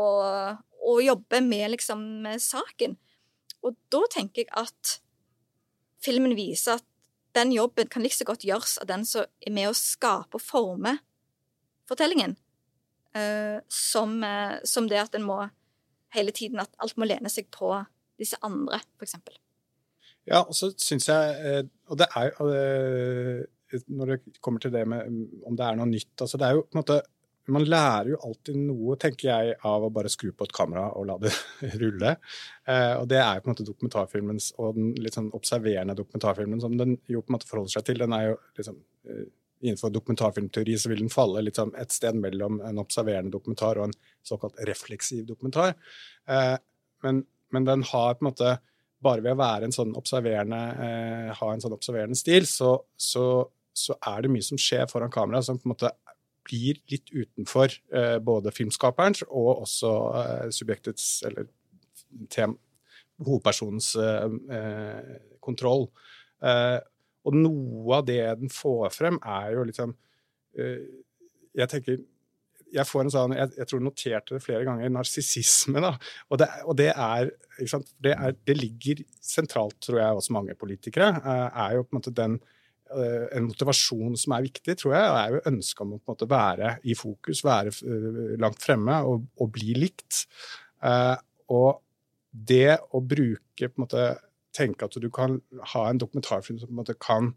å 0.81 0.94
jobbe 1.05 1.42
med 1.44 1.74
liksom 1.74 2.07
saken. 2.40 2.96
Og 3.66 3.76
da 3.92 4.00
tenker 4.14 4.46
jeg 4.46 4.52
at 4.57 4.94
filmen 6.02 6.33
viser 6.38 6.81
at 6.81 6.88
den 7.37 7.52
jobben 7.52 7.88
kan 7.92 8.05
like 8.05 8.16
så 8.16 8.28
godt 8.28 8.44
gjøres 8.44 8.78
av 8.81 8.88
den 8.88 9.05
som 9.09 9.28
er 9.40 9.52
med 9.52 9.70
å 9.70 9.76
skape 9.76 10.38
og 10.38 10.44
forme 10.44 10.96
fortellingen. 11.88 12.38
Uh, 13.12 13.61
som, 13.68 14.14
uh, 14.25 14.57
som, 14.64 14.87
det 14.88 14.96
at 14.96 15.16
en 15.18 15.27
må 15.27 15.42
hele 16.16 16.33
tiden 16.33 16.62
At 16.62 16.72
alt 16.81 16.96
må 16.96 17.05
lene 17.05 17.29
seg 17.29 17.51
på 17.53 17.75
disse 18.16 18.38
andre, 18.40 18.79
f.eks. 18.96 19.18
Ja, 20.25 20.40
og 20.40 20.55
så 20.57 20.70
syns 20.81 21.11
jeg 21.11 21.35
uh, 21.44 21.66
Og 21.92 22.01
det 22.01 22.09
er 22.16 22.31
jo 22.31 22.46
Når 23.92 24.14
det 24.14 24.40
kommer 24.40 24.64
til 24.64 24.72
det 24.72 24.87
med 24.88 25.12
om 25.44 25.59
det 25.59 25.66
er 25.66 25.77
noe 25.77 25.90
nytt 25.90 26.25
altså 26.25 26.40
Det 26.40 26.48
er 26.48 26.57
jo 26.57 26.64
på 26.64 26.79
en 26.79 26.81
måte 26.81 27.03
man 27.51 27.64
lærer 27.66 28.12
jo 28.12 28.18
alltid 28.22 28.59
noe, 28.68 28.94
tenker 29.03 29.29
jeg, 29.29 29.55
av 29.66 29.83
å 29.83 29.90
bare 29.90 30.11
skru 30.12 30.31
på 30.31 30.46
et 30.46 30.55
kamera 30.55 30.85
og 30.98 31.09
la 31.09 31.16
det 31.22 31.33
rulle. 31.83 32.14
Eh, 32.70 32.94
og 33.01 33.09
det 33.11 33.18
er 33.18 33.38
jo 33.38 33.42
på 33.42 33.51
en 33.51 33.55
måte 33.57 33.66
dokumentarfilmen 33.66 34.38
og 34.62 34.77
den 34.79 34.92
litt 35.03 35.18
sånn 35.18 35.33
observerende 35.35 35.96
dokumentarfilmen 35.98 36.62
som 36.62 36.77
den 36.79 36.94
jo 37.11 37.22
på 37.22 37.33
en 37.33 37.38
måte 37.38 37.51
forholder 37.51 37.75
seg 37.75 37.88
til. 37.88 38.03
Den 38.05 38.14
er 38.14 38.29
jo 38.29 38.37
liksom 38.61 38.79
eh, 39.11 39.25
Innenfor 39.62 39.92
dokumentarfilmteori 39.94 40.75
så 40.79 40.90
vil 40.90 41.05
den 41.05 41.12
falle 41.12 41.44
litt 41.46 41.59
sånn 41.61 41.70
et 41.79 41.94
sted 41.94 42.16
mellom 42.18 42.59
en 42.66 42.81
observerende 42.83 43.31
dokumentar 43.31 43.79
og 43.79 43.88
en 43.88 43.96
såkalt 44.27 44.59
refleksiv 44.66 45.22
dokumentar. 45.29 45.77
Eh, 46.27 46.57
men, 47.07 47.22
men 47.55 47.68
den 47.68 47.85
har 47.87 48.16
på 48.16 48.25
en 48.25 48.31
måte 48.33 48.57
bare 49.03 49.22
ved 49.22 49.37
å 49.37 49.38
være 49.38 49.68
en 49.68 49.75
sånn 49.75 49.94
observerende, 49.98 50.61
eh, 50.83 51.31
ha 51.38 51.53
en 51.53 51.62
sånn 51.62 51.77
observerende 51.77 52.18
stil, 52.18 52.46
så, 52.51 52.75
så, 52.98 53.27
så, 53.75 53.94
er 54.11 54.25
det 54.25 54.33
mye 54.35 54.46
som 54.46 54.59
skjer 54.59 54.90
foran 54.90 55.14
kamera 55.14 55.42
som 55.46 55.59
på 55.59 55.68
en 55.68 55.75
måte 55.77 55.94
blir 56.46 56.83
litt 56.90 57.14
utenfor 57.14 57.70
eh, 57.94 58.18
både 58.18 58.55
filmskaperens 58.55 59.22
og 59.29 59.62
også 59.62 59.92
subjektets, 60.55 61.20
eller 61.29 61.46
tem, 62.35 62.59
hovedpersonens 63.22 63.94
kontroll. 65.42 65.87
Og 67.22 67.37
noe 67.38 67.98
av 67.98 68.06
det 68.08 68.22
den 68.40 68.52
får 68.52 68.94
frem, 68.94 69.20
er 69.22 69.54
jo 69.56 69.68
liksom 69.68 69.94
Jeg 70.52 71.68
tenker 71.72 72.02
jeg 72.72 72.88
får 72.88 73.02
en 73.06 73.12
sånn, 73.12 73.32
jeg, 73.37 73.52
jeg 73.56 73.68
tror 73.68 73.78
jeg 73.78 73.85
noterte 73.85 74.35
det 74.35 74.42
flere 74.44 74.64
ganger, 74.64 74.90
narsissisme. 74.92 75.80
Og, 76.28 76.37
det, 76.40 76.46
og 76.64 76.76
det, 76.76 76.90
er, 76.92 77.30
det, 78.04 78.12
er, 78.12 78.37
det 78.48 78.56
ligger 78.56 79.02
sentralt, 79.20 79.76
tror 79.85 79.98
jeg, 80.00 80.16
hos 80.16 80.30
mange 80.32 80.56
politikere. 80.56 81.11
er 81.24 81.74
jo 81.76 81.85
på 81.85 81.92
en 81.92 81.98
måte 81.98 82.14
den 82.16 82.38
Eh, 82.92 83.26
en 83.38 83.46
motivasjon 83.48 84.16
som 84.20 84.35
er 84.37 84.44
viktig, 84.44 84.74
tror 84.80 84.94
jeg, 84.94 85.12
er 85.16 85.35
jo 85.35 85.44
ønsket 85.48 85.85
om 85.85 85.94
å 85.94 85.98
på 86.00 86.11
en 86.11 86.12
måte 86.12 86.28
være 86.28 86.72
i 86.85 86.96
fokus, 86.98 87.40
være 87.46 87.72
eh, 87.88 88.35
langt 88.42 88.61
fremme 88.61 88.98
og, 89.08 89.24
og 89.40 89.52
bli 89.54 89.76
likt. 89.78 90.26
Uh, 90.82 91.14
og 91.54 91.78
det 92.32 92.74
å 92.90 93.00
bruke 93.04 93.68
på 93.70 93.78
en 93.78 93.85
måte, 93.85 94.06
Tenke 94.52 94.88
at 94.88 94.98
du 95.00 95.08
kan 95.12 95.40
ha 95.74 95.86
en 95.88 96.00
dokumentarfilm 96.02 96.58
som 96.60 96.68
på 96.68 96.74
en 96.74 96.80
måte 96.82 96.98
kan 97.00 97.32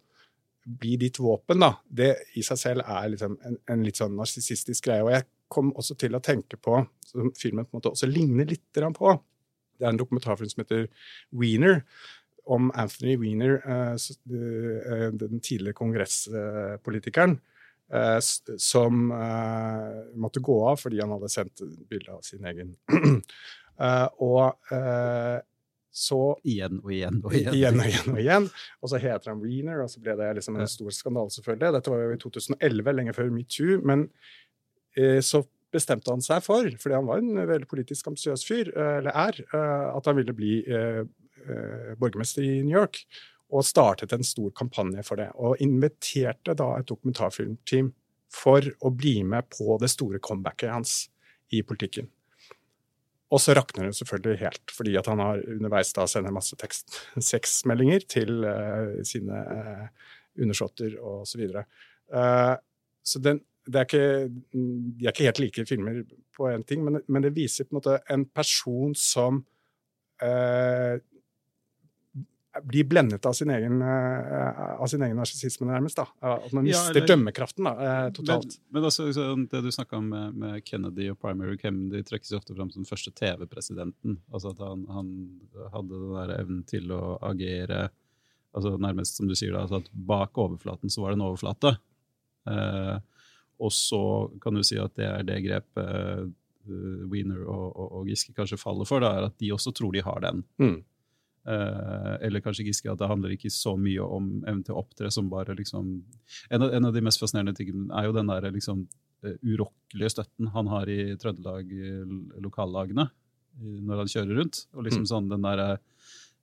bli 0.65 0.95
ditt 0.97 1.19
våpen, 1.21 1.61
da, 1.61 1.75
det 1.85 2.11
i 2.39 2.41
seg 2.43 2.57
selv 2.57 2.87
er 2.89 3.11
liksom 3.13 3.37
en, 3.45 3.59
en, 3.69 3.83
litt 3.85 3.99
sånn 4.01 4.15
narsissistisk 4.17 4.87
greie. 4.87 5.03
Og 5.05 5.13
jeg 5.13 5.27
kom 5.53 5.69
også 5.77 5.97
til 6.01 6.17
å 6.17 6.23
tenke 6.25 6.57
på, 6.57 6.79
som 7.05 7.31
filmen 7.37 7.67
på 7.67 7.75
en 7.75 7.79
måte 7.79 7.93
også 7.93 8.09
ligner 8.09 8.49
litt 8.49 8.65
på 8.73 9.13
Det 9.77 9.85
er 9.85 9.91
en 9.91 9.99
dokumentarfilm 10.01 10.49
som 10.49 10.63
heter 10.63 10.87
Wiener, 11.31 11.83
om 12.45 12.71
Anthony 12.75 13.17
Weiner, 13.17 13.61
eh, 13.65 13.93
eh, 13.93 15.11
den 15.11 15.39
tidligere 15.39 15.73
kongresspolitikeren, 15.73 17.39
eh, 17.93 18.19
som 18.57 19.07
måtte 20.13 20.39
gå 20.39 20.57
av 20.69 20.77
fordi 20.81 21.01
han 21.01 21.13
hadde 21.15 21.29
sendt 21.29 21.61
bilde 21.89 22.11
av 22.13 22.21
sin 22.21 22.45
egen. 22.45 22.75
og 24.29 24.53
så 25.95 26.19
Igjen 26.43 26.81
og 26.83 26.91
igjen 26.91 27.21
og 27.23 27.35
igjen. 27.37 27.55
Igjen 27.55 27.79
og 27.79 27.89
igjen 27.89 28.13
og 28.13 28.21
igjen. 28.21 28.47
Og 28.83 28.91
så 28.91 28.99
heter 28.99 29.31
han 29.31 29.43
Wiener, 29.43 29.83
og 29.85 29.91
så 29.91 30.03
ble 30.03 30.17
det 30.19 30.31
liksom 30.41 30.59
en 30.59 30.71
stor 30.71 30.95
skandale, 30.95 31.31
selvfølgelig. 31.31 31.73
Dette 31.77 31.93
var 31.93 32.01
jo 32.03 32.15
i 32.15 32.21
2011, 32.23 32.95
lenge 32.99 33.15
før 33.15 33.31
metoo. 33.31 33.77
Men 33.87 34.09
så 35.23 35.41
bestemte 35.75 36.11
han 36.11 36.23
seg 36.23 36.43
for, 36.43 36.67
fordi 36.79 36.95
han 36.95 37.07
var 37.07 37.23
en 37.23 37.39
veldig 37.47 37.67
politisk 37.71 38.11
ambisiøs 38.11 38.43
fyr, 38.47 38.73
eller 38.75 39.11
er, 39.11 39.39
at 39.55 40.07
han 40.07 40.19
ville 40.19 40.35
bli 40.35 40.59
Eh, 41.49 41.95
borgermester 41.97 42.43
i 42.43 42.63
New 42.63 42.79
York, 42.79 43.03
og 43.53 43.65
startet 43.65 44.13
en 44.15 44.25
stor 44.25 44.49
kampanje 44.57 45.03
for 45.05 45.21
det. 45.21 45.29
Og 45.37 45.61
inviterte 45.61 46.55
da 46.57 46.71
et 46.79 46.87
dokumentarfilmteam 46.89 47.91
for 48.33 48.65
å 48.81 48.89
bli 48.89 49.19
med 49.23 49.45
på 49.53 49.77
det 49.81 49.91
store 49.93 50.19
comebacket 50.23 50.73
hans 50.73 50.95
i 51.53 51.61
politikken. 51.61 52.09
Og 53.33 53.41
så 53.41 53.55
rakner 53.57 53.87
det 53.89 53.97
selvfølgelig 53.97 54.39
helt, 54.43 54.71
fordi 54.71 54.93
at 54.99 55.07
han 55.09 55.21
har 55.23 55.41
underveis 55.55 55.93
da 55.97 56.05
sender 56.09 56.33
masse 56.33 56.57
tekst, 56.61 56.99
sexmeldinger 57.31 58.05
til 58.11 58.45
uh, 58.45 59.01
sine 59.07 59.41
uh, 59.41 59.87
undersåtter 60.41 60.99
osv. 60.99 61.25
Så, 61.31 61.41
videre. 61.41 61.65
uh, 62.13 62.55
så 63.05 63.21
den, 63.23 63.41
det 63.65 63.81
er 63.81 63.89
ikke, 63.89 64.29
de 64.53 65.07
er 65.07 65.13
ikke 65.13 65.25
helt 65.25 65.41
like 65.41 65.65
filmer 65.65 66.03
på 66.37 66.49
én 66.51 66.63
ting, 66.67 66.83
men, 66.85 67.01
men, 67.07 67.23
det 67.23 67.35
viser 67.35 67.65
på 67.65 67.73
en 67.73 67.79
måte 67.79 67.97
en 68.13 68.25
person 68.29 68.93
som 68.95 69.41
uh, 70.21 70.95
blir 72.63 72.83
blendet 72.87 73.25
av 73.25 73.33
sin 73.33 73.49
egen, 73.49 73.81
uh, 73.81 74.81
av 74.81 74.87
sin 74.87 75.03
egen 75.03 75.17
narsissisme, 75.19 75.67
nærmest. 75.67 75.99
da. 75.99 76.35
At 76.35 76.53
man 76.55 76.63
mister 76.67 76.91
ja, 76.91 76.93
eller, 76.93 77.07
dømmekraften 77.09 77.67
da, 77.67 77.73
uh, 77.75 78.11
totalt. 78.15 78.57
Men, 78.69 78.79
men 78.79 78.87
altså, 78.89 79.09
Det 79.51 79.61
du 79.65 79.71
snakka 79.71 79.99
om 79.99 80.07
med, 80.09 80.37
med, 80.39 80.63
Kennedy 80.65 81.09
og 81.11 81.19
Primary 81.21 81.57
Kennedy 81.61 82.03
trekkes 82.07 82.31
jo 82.31 82.39
ofte 82.39 82.55
fram 82.55 82.71
som 82.71 82.83
den 82.83 82.89
første 82.89 83.11
TV-presidenten. 83.11 84.19
Altså 84.31 84.53
At 84.55 84.63
han, 84.63 84.85
han, 84.91 85.11
hadde 85.73 85.91
den 85.91 86.15
der 86.15 86.35
evnen 86.39 86.63
til 86.69 86.95
å 86.95 87.03
agere 87.25 87.89
altså 88.55 88.77
nærmest 88.79 89.17
som 89.19 89.27
du 89.27 89.35
sier 89.35 89.51
da, 89.51 89.65
altså 89.65 89.81
at 89.81 89.91
Bak 89.91 90.37
overflaten 90.39 90.91
så 90.91 91.03
var 91.03 91.11
det 91.11 91.19
en 91.19 91.27
overflate. 91.27 91.75
Uh, 92.47 92.97
og 93.59 93.71
så 93.73 94.01
kan 94.43 94.55
du 94.55 94.63
si 94.67 94.79
at 94.79 94.95
det 94.95 95.07
er 95.09 95.27
det 95.27 95.43
grepet 95.43 96.33
Wiener 96.65 97.43
og, 97.45 97.67
og, 97.75 97.87
og, 97.99 98.09
Giske 98.09 98.33
kanskje 98.33 98.57
faller 98.57 98.87
for, 98.89 99.03
da, 99.03 99.11
er 99.13 99.27
at 99.29 99.35
de 99.41 99.51
også 99.53 99.73
tror 99.75 99.93
de 99.93 100.03
har 100.05 100.23
den. 100.23 100.41
Mm. 100.61 100.77
Uh, 101.45 102.17
eller 102.25 102.41
kanskje 102.41 102.63
Giske 102.65 102.89
at 102.89 102.97
det 102.97 103.05
handler 103.05 103.35
ikke 103.35 103.51
så 103.53 103.75
mye 103.77 104.01
om 104.01 104.29
evnen 104.47 104.63
til 104.65 104.73
å 104.73 104.79
opptre 104.81 105.11
som 105.13 105.27
bare 105.29 105.53
liksom 105.53 105.91
En 106.49 106.63
av, 106.65 106.71
en 106.73 106.87
av 106.89 106.95
de 106.95 107.03
mest 107.05 107.21
fascinerende 107.21 107.53
tingene 107.53 107.85
er 107.93 108.07
jo 108.07 108.15
den 108.15 108.31
der 108.31 108.47
liksom 108.49 108.81
uh, 109.21 109.35
urokkelige 109.45 110.15
støtten 110.15 110.49
han 110.55 110.71
har 110.73 110.89
i 110.89 111.13
Trøndelag-lokallagene 111.21 113.05
når 113.61 114.01
han 114.01 114.09
kjører 114.11 114.41
rundt. 114.41 114.63
Og 114.73 114.87
liksom 114.87 115.05
mm. 115.05 115.09
sånn 115.11 115.29
den 115.29 115.45
der, 115.45 115.61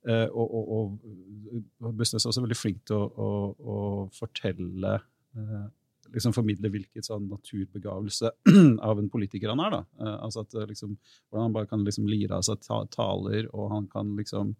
uh, 0.06 0.28
og, 0.30 0.54
og, 0.54 0.94
og 1.82 1.98
Bussnes 1.98 2.22
er 2.22 2.30
også 2.30 2.46
veldig 2.46 2.60
flink 2.60 2.86
til 2.86 3.02
å, 3.02 3.10
å, 3.10 3.28
å 3.58 3.78
fortelle 4.14 5.00
liksom 6.12 6.34
Formidle 6.36 6.70
hvilken 6.70 7.04
sånn 7.04 7.26
naturbegavelse 7.30 8.30
av 8.88 9.00
en 9.00 9.10
politiker 9.10 9.50
han 9.50 9.62
er. 9.64 9.80
da. 9.80 10.14
altså 10.22 10.46
at 10.46 10.56
liksom, 10.70 10.94
Hvordan 11.26 11.48
han 11.48 11.54
bare 11.56 11.70
kan 11.70 11.82
liksom 11.82 12.06
lire 12.06 12.38
av 12.38 12.46
seg 12.46 12.62
taler, 12.92 13.48
og 13.50 13.72
han 13.72 13.90
kan 13.90 14.14
liksom 14.18 14.54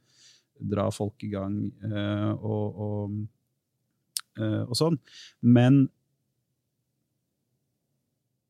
dra 0.59 0.88
folk 0.95 1.23
i 1.25 1.31
gang 1.33 1.57
eh, 1.87 2.31
og, 2.33 2.83
og, 2.87 3.17
eh, 4.38 4.62
og, 4.62 4.75
sånn. 4.79 4.99
Men 5.41 5.85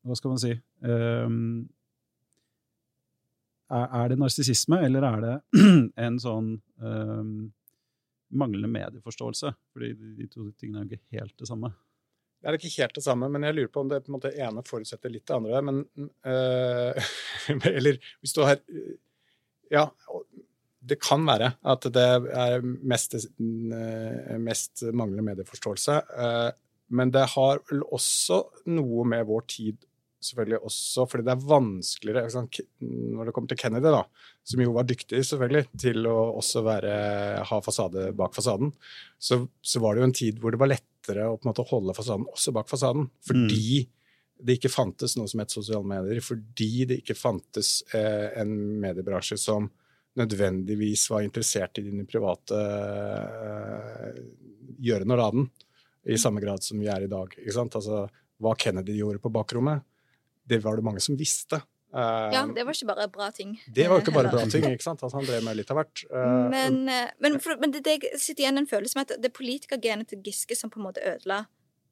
hva 0.03 0.17
skal 0.19 0.33
man 0.33 0.41
si 0.41 0.51
um, 0.83 1.37
er, 3.71 4.09
det 4.11 4.19
narsissisme, 4.19 4.81
eller 4.85 5.05
er 5.07 5.21
det 5.23 5.35
en 6.05 6.17
sånn 6.21 6.49
manglende 8.33 8.69
medieforståelse? 8.69 9.53
Fordi 9.73 9.93
de 10.19 10.27
to 10.27 10.49
tingene 10.59 10.83
er 10.83 10.91
jo 10.91 10.99
ikke 10.99 11.21
helt 11.21 11.39
det 11.39 11.47
samme. 11.49 11.71
Det 12.43 12.51
er 12.51 12.57
ikke 12.59 12.73
helt 12.75 12.97
det 12.97 13.05
samme, 13.05 13.29
men 13.31 13.45
jeg 13.47 13.55
lurer 13.55 13.69
på 13.71 13.81
om 13.85 13.89
det 13.93 14.01
på 14.03 14.11
en 14.11 14.17
måte 14.17 14.33
ene 14.35 14.61
forutsetter 14.67 15.11
litt 15.13 15.23
det 15.29 15.35
andre. 15.37 15.61
Men, 15.63 15.77
øh, 16.27 17.11
eller 17.71 17.99
hvis 18.19 18.35
du 18.35 18.43
har 18.43 18.59
Ja, 19.71 19.87
det 20.83 20.99
kan 21.03 21.23
være 21.27 21.53
at 21.71 21.87
det 21.95 22.09
er 22.35 22.63
mest, 22.63 23.15
eh, 23.15 24.35
mest 24.41 24.83
manglende 24.91 25.25
medieforståelse. 25.29 25.97
Eh, 26.25 26.51
men 26.93 27.11
det 27.13 27.25
har 27.33 27.63
vel 27.69 27.83
også 27.95 28.43
noe 28.73 29.05
med 29.07 29.25
vår 29.29 29.45
tid 29.47 29.87
selvfølgelig 30.23 30.59
også, 30.63 31.05
fordi 31.09 31.25
det 31.27 31.33
er 31.33 31.47
vanskeligere 31.49 32.43
Når 32.79 33.25
det 33.25 33.33
kommer 33.35 33.49
til 33.51 33.59
Kennedy, 33.59 33.91
da, 33.91 34.03
som 34.43 34.61
jo 34.63 34.75
var 34.75 34.87
dyktig 34.87 35.23
selvfølgelig 35.27 35.65
til 35.79 36.07
å 36.07 36.17
også 36.39 36.63
være, 36.63 36.93
ha 37.49 37.59
fasade 37.65 38.11
bak 38.15 38.35
fasaden, 38.35 38.71
så, 39.19 39.41
så, 39.61 39.81
var 39.83 39.95
det 39.95 40.03
jo 40.03 40.07
en 40.09 40.15
tid 40.21 40.39
hvor 40.39 40.55
det 40.55 40.61
var 40.61 40.71
lettere 40.71 41.27
å 41.27 41.35
på 41.35 41.47
en 41.47 41.51
måte 41.51 41.67
holde 41.67 41.97
fasaden 41.97 42.29
også 42.31 42.55
bak 42.55 42.71
fasaden. 42.71 43.09
Fordi 43.27 43.83
mm. 43.83 43.91
det 44.47 44.57
ikke 44.59 44.71
fantes 44.71 45.17
noe 45.19 45.27
som 45.31 45.43
het 45.43 45.55
sosiale 45.55 45.87
medier. 45.87 46.23
Fordi 46.23 46.71
det 46.87 47.01
ikke 47.03 47.19
fantes 47.19 47.81
eh, 47.95 48.31
en 48.39 48.55
mediebransje 48.83 49.39
som 49.41 49.67
nødvendigvis 50.19 51.07
var 51.09 51.25
interessert 51.25 51.79
i 51.81 51.85
dine 51.87 52.05
private 52.09 52.59
gjøren 54.83 55.13
og 55.15 55.19
laden 55.19 55.47
i 56.03 56.17
samme 56.19 56.43
grad 56.43 56.63
som 56.63 56.81
vi 56.81 56.89
er 56.91 57.05
i 57.05 57.11
dag. 57.11 57.35
Altså, 57.39 58.03
hva 58.43 58.55
Kennedy 58.59 58.97
gjorde 58.99 59.21
på 59.23 59.31
bakrommet, 59.33 59.85
det 60.43 60.59
var 60.63 60.77
det 60.77 60.85
mange 60.85 61.03
som 61.03 61.17
visste. 61.17 61.61
Uh, 61.93 62.33
ja, 62.33 62.41
det 62.49 62.63
var 62.65 62.73
ikke 62.73 62.89
bare 62.89 63.05
bra 63.13 63.27
ting. 63.31 63.53
Det 63.69 63.85
var 63.89 64.01
ikke 64.01 64.15
bare 64.15 64.31
bra 64.33 64.43
ting, 64.49 64.65
ikke 64.65 64.85
sant? 64.85 65.03
Altså, 65.05 65.19
han 65.19 65.27
drev 65.27 65.43
med 65.45 65.59
litt 65.59 65.69
av 65.69 65.77
hvert. 65.77 66.05
Uh, 66.09 66.49
men, 66.49 66.79
men, 67.21 67.37
men, 67.61 67.75
det, 67.75 67.83
det 67.85 67.99
sitter 68.17 68.47
igjen 68.47 68.63
en 68.63 68.69
følelse 68.69 68.97
med 68.97 69.11
at 69.11 69.21
det 69.21 69.29
er 69.29 69.35
politikergenet 69.37 70.09
til 70.09 70.23
Giske 70.25 70.57
som 70.57 70.73
på 70.73 70.81
en 70.81 70.87
måte 70.87 71.03
ødela 71.05 71.43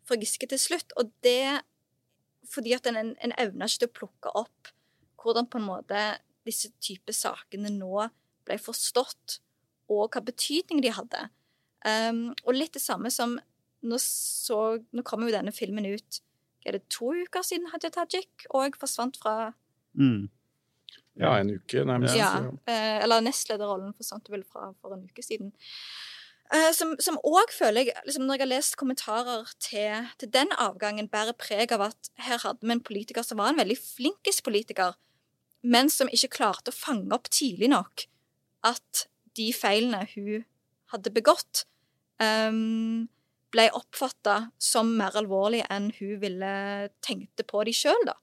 for 0.10 0.18
Giske 0.18 0.50
til 0.50 0.60
slutt. 0.60 0.96
Og 0.98 1.14
det 1.26 1.62
fordi 2.52 2.74
at 2.74 2.90
en, 2.90 3.14
en 3.14 3.36
evner 3.40 3.70
ikke 3.70 3.84
til 3.84 3.92
å 3.92 3.98
plukke 4.02 4.34
opp 4.42 4.72
hvordan 5.22 5.48
på 5.54 5.62
en 5.62 5.68
måte 5.68 6.02
disse 6.48 6.72
type 6.82 7.14
sakene 7.14 7.70
nå 7.74 8.08
ble 8.48 8.58
forstått, 8.62 9.40
og 9.92 10.14
hva 10.14 10.24
betydning 10.26 10.82
de 10.84 10.94
hadde. 10.96 11.28
Um, 11.86 12.30
og 12.46 12.56
litt 12.56 12.76
det 12.78 12.84
samme 12.84 13.12
som 13.14 13.40
Nå, 13.82 13.98
så, 13.98 14.78
nå 14.94 15.02
kommer 15.02 15.26
jo 15.26 15.34
denne 15.34 15.50
filmen 15.50 15.88
ut 15.90 16.20
er 16.70 16.76
det 16.76 16.84
to 16.94 17.08
uker 17.18 17.42
siden 17.42 17.72
Hadia 17.72 17.90
Tajik 17.90 18.46
og 18.54 18.78
forsvant 18.78 19.18
fra 19.18 19.54
Mm. 19.98 20.30
Ja, 21.20 21.34
en 21.40 21.50
uke 21.50 21.84
nærmest. 21.84 22.16
ja, 22.16 22.38
eh, 22.68 23.04
Eller 23.04 23.20
nestlederrollen 23.20 23.94
forsvant 23.94 24.30
vel 24.32 24.44
fra 24.44 24.74
for 24.82 24.94
en 24.94 25.04
uke 25.04 25.22
siden. 25.22 25.52
Eh, 26.54 26.72
som, 26.72 27.18
òg 27.24 27.52
føler 27.52 27.86
jeg, 27.86 27.94
liksom 28.06 28.24
når 28.24 28.36
jeg 28.38 28.42
har 28.42 28.48
lest 28.48 28.78
kommentarer 28.78 29.52
til, 29.60 30.08
til 30.18 30.30
den 30.32 30.48
avgangen, 30.58 31.10
bærer 31.10 31.34
preg 31.34 31.72
av 31.72 31.82
at 31.82 32.10
her 32.16 32.38
hadde 32.38 32.60
vi 32.62 32.72
en 32.72 32.84
politiker 32.84 33.22
som 33.22 33.38
var 33.38 33.50
en 33.50 33.60
veldig 33.60 33.78
flinkis 33.78 34.42
politiker, 34.42 34.96
men 35.62 35.92
som 35.94 36.10
ikke 36.12 36.36
klarte 36.38 36.74
å 36.74 36.76
fange 36.76 37.14
opp 37.16 37.30
tidlig 37.34 37.70
nok 37.72 38.06
at 38.68 39.06
de 39.38 39.50
feilene 39.56 40.04
hun 40.16 40.46
hadde 40.92 41.14
begått, 41.14 41.66
um, 42.22 43.08
ble 43.52 43.68
oppfatta 43.76 44.52
som 44.62 44.92
mer 44.98 45.16
alvorlige 45.20 45.68
enn 45.72 45.90
hun 45.98 46.20
ville 46.22 46.52
tenkte 47.04 47.46
på 47.48 47.64
de 47.68 47.76
sjøl, 47.76 48.06
da. 48.08 48.16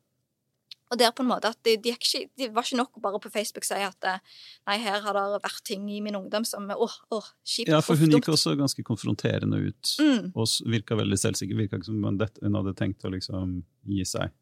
Og 0.88 1.03
er 1.05 1.12
på 1.12 1.24
en 1.24 1.29
måte 1.29 1.51
at 1.53 1.59
det 1.66 1.74
de, 1.85 1.92
ikke, 1.92 2.22
de 2.38 2.48
var 2.55 2.64
ikke 2.64 2.79
nok 2.79 2.96
å 2.96 3.03
bare 3.05 3.20
på 3.20 3.31
Facebook 3.33 3.66
si 3.66 3.77
at 3.77 4.07
eh, 4.09 4.22
nei, 4.70 4.79
her 4.81 5.03
har 5.05 5.16
det 5.18 5.40
vært 5.44 5.61
ting 5.68 5.85
i 5.92 5.98
min 6.05 6.16
ungdom 6.16 6.46
som 6.48 6.64
åh, 6.72 6.94
åh, 7.12 7.29
kjipt. 7.44 7.68
Ja, 7.68 7.83
for 7.85 8.01
hun 8.01 8.14
gikk 8.14 8.31
også 8.33 8.55
ganske 8.57 8.85
konfronterende 8.87 9.61
ut. 9.68 9.92
Mm. 10.01 10.31
Og 10.33 10.48
virka 10.72 10.96
veldig 10.96 11.18
selvsikker. 11.20 11.59
Virka 11.61 11.77
ikke 11.77 11.90
som 11.90 12.01
hun 12.01 12.57
hadde 12.57 12.74
tenkt 12.79 13.05
å 13.05 13.12
liksom 13.12 13.59
gi 13.88 14.07
seg. 14.09 14.33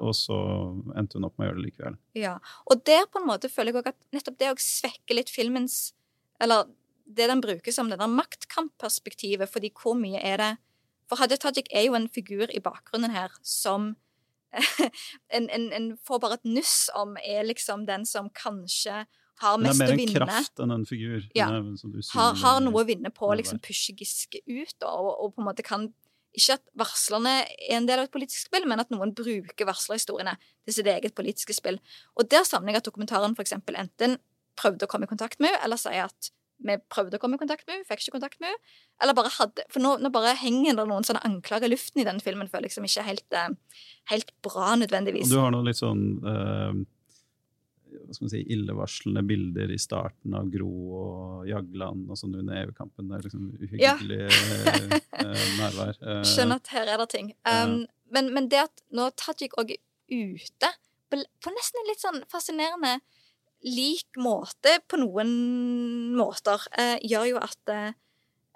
Og 0.00 0.14
så 0.16 0.36
endte 0.98 1.18
hun 1.18 1.26
opp 1.28 1.36
med 1.36 1.46
å 1.46 1.50
gjøre 1.50 1.60
det 1.60 1.66
likevel. 1.68 1.96
Ja, 2.18 2.36
og 2.70 2.84
der 2.88 3.08
på 3.10 3.20
en 3.20 3.28
måte 3.28 3.50
føler 3.52 3.72
jeg 3.72 3.82
også 3.82 3.92
at 3.92 4.14
nettopp 4.16 4.38
det 4.40 4.52
å 4.52 4.60
svekke 4.60 5.18
litt 5.18 5.32
filmens 5.32 5.80
Eller 6.42 6.70
det 7.06 7.28
den 7.28 7.42
bruker 7.42 7.74
som 7.74 7.90
det 7.90 7.98
der 8.00 8.10
maktkampperspektivet, 8.10 9.50
fordi 9.50 9.72
hvor 9.76 9.96
mye 9.98 10.20
er 10.22 10.40
det 10.40 10.52
For 11.10 11.20
Hadia 11.20 11.36
Tajik 11.36 11.68
er 11.74 11.86
jo 11.88 11.96
en 11.98 12.08
figur 12.08 12.48
i 12.50 12.62
bakgrunnen 12.62 13.12
her 13.12 13.34
som 13.42 13.94
en, 15.36 15.48
en, 15.48 15.72
en 15.72 15.90
får 16.04 16.20
bare 16.20 16.36
et 16.40 16.48
nuss 16.48 16.90
om 16.98 17.16
er 17.24 17.44
liksom 17.46 17.86
den 17.88 18.04
som 18.08 18.28
kanskje 18.36 19.04
har 19.42 19.58
mest 19.60 19.80
å 19.80 19.88
vinne. 19.96 20.12
Det 20.12 20.20
er 20.20 20.26
mer 20.26 20.26
en 20.26 20.28
kraft 20.28 20.62
enn 20.62 20.74
en 20.74 20.84
figur. 20.86 21.24
Ja. 21.36 21.48
har, 22.12 22.34
har 22.42 22.60
noe 22.64 22.82
å 22.82 22.88
vinne 22.88 23.12
på 23.14 23.30
å 23.30 23.36
liksom 23.38 23.62
pushe 23.64 23.94
Giske 23.98 24.42
ut, 24.44 24.76
og, 24.84 25.08
og 25.10 25.34
på 25.34 25.42
en 25.42 25.48
måte 25.48 25.64
kan 25.66 25.88
Ikke 26.32 26.56
at 26.56 26.64
varslerne 26.80 27.32
er 27.44 27.76
en 27.76 27.86
del 27.88 28.00
av 28.00 28.08
et 28.08 28.14
politisk 28.14 28.48
spill, 28.48 28.64
men 28.68 28.80
at 28.80 28.92
noen 28.94 29.12
bruker 29.16 29.68
varslerhistoriene 29.68 30.36
til 30.40 30.76
sitt 30.78 30.88
eget 30.88 31.16
politiske 31.18 31.56
spill. 31.56 31.80
Og 32.16 32.30
der 32.32 32.46
savner 32.48 32.72
jeg 32.72 32.82
at 32.82 32.88
dokumentaren 32.88 33.36
eksempel 33.44 33.76
enten 33.80 34.16
prøvde 34.58 34.86
å 34.86 34.90
komme 34.90 35.08
i 35.08 35.12
kontakt 35.12 35.40
med 35.40 35.52
henne, 35.52 35.64
eller 35.66 35.80
sier 35.80 36.06
at 36.06 36.32
vi 36.62 36.76
prøvde 36.92 37.18
å 37.18 37.22
komme 37.22 37.36
i 37.36 37.42
kontakt 37.42 37.66
med 37.66 37.76
henne, 37.76 37.86
fikk 37.88 38.04
ikke 38.04 38.16
kontakt 38.16 38.40
med 38.42 38.52
henne, 38.52 38.74
eller 39.02 39.16
bare 39.18 39.32
hadde 39.34 39.64
For 39.72 39.82
nå, 39.82 39.96
nå 40.02 40.12
bare 40.14 40.36
henger 40.38 40.76
det 40.78 40.86
noen 40.88 41.06
sånne 41.06 41.24
anklager 41.26 41.66
i 41.66 41.72
luften 41.72 42.02
i 42.02 42.06
den 42.06 42.20
filmen, 42.22 42.50
føler 42.50 42.70
jeg, 42.70 42.76
som 42.76 42.86
ikke 42.86 43.02
er 43.02 43.08
helt, 43.08 43.38
eh, 43.38 43.80
helt 44.12 44.32
bra 44.46 44.72
Og 44.72 44.82
nødvendigvis. 44.84 45.32
du 45.32 45.40
har 45.40 45.50
noe 45.54 45.66
litt 45.66 45.80
sånn 45.80 46.04
eh, 46.22 46.82
hva 47.92 48.14
skal 48.14 48.26
man 48.26 48.32
si, 48.32 48.42
illevarslende 48.54 49.22
bilder 49.26 49.72
i 49.72 49.78
starten 49.80 50.36
av 50.36 50.50
Gro 50.52 50.72
og 50.98 51.48
Jagland 51.48 52.10
og 52.10 52.18
sånn 52.18 52.36
under 52.40 52.60
EU-kampen. 52.62 53.08
Det 53.08 53.18
er 53.18 53.26
liksom 53.26 53.48
uhyggelig 53.60 54.20
ja. 54.20 54.28
eh, 55.22 55.46
nærvær. 55.58 55.98
Eh, 56.00 56.22
Skjønner 56.28 56.60
at 56.62 56.72
her 56.74 56.92
er 56.92 57.02
det 57.02 57.08
ting. 57.12 57.32
Um, 57.48 57.82
men, 58.12 58.30
men 58.36 58.48
det 58.52 58.62
at 58.66 58.84
nå 58.94 59.08
Tajik 59.18 59.56
òg 59.60 59.74
er 59.76 59.82
ute, 60.12 60.72
på 61.12 61.52
nesten 61.52 61.82
en 61.82 61.90
litt 61.90 62.02
sånn 62.02 62.22
fascinerende 62.32 62.96
lik 63.68 64.18
måte 64.18 64.78
på 64.90 64.98
noen 65.00 65.34
måter, 66.16 66.64
uh, 66.78 66.96
gjør 67.04 67.28
jo 67.34 67.42
at 67.42 67.72
uh, 67.72 67.92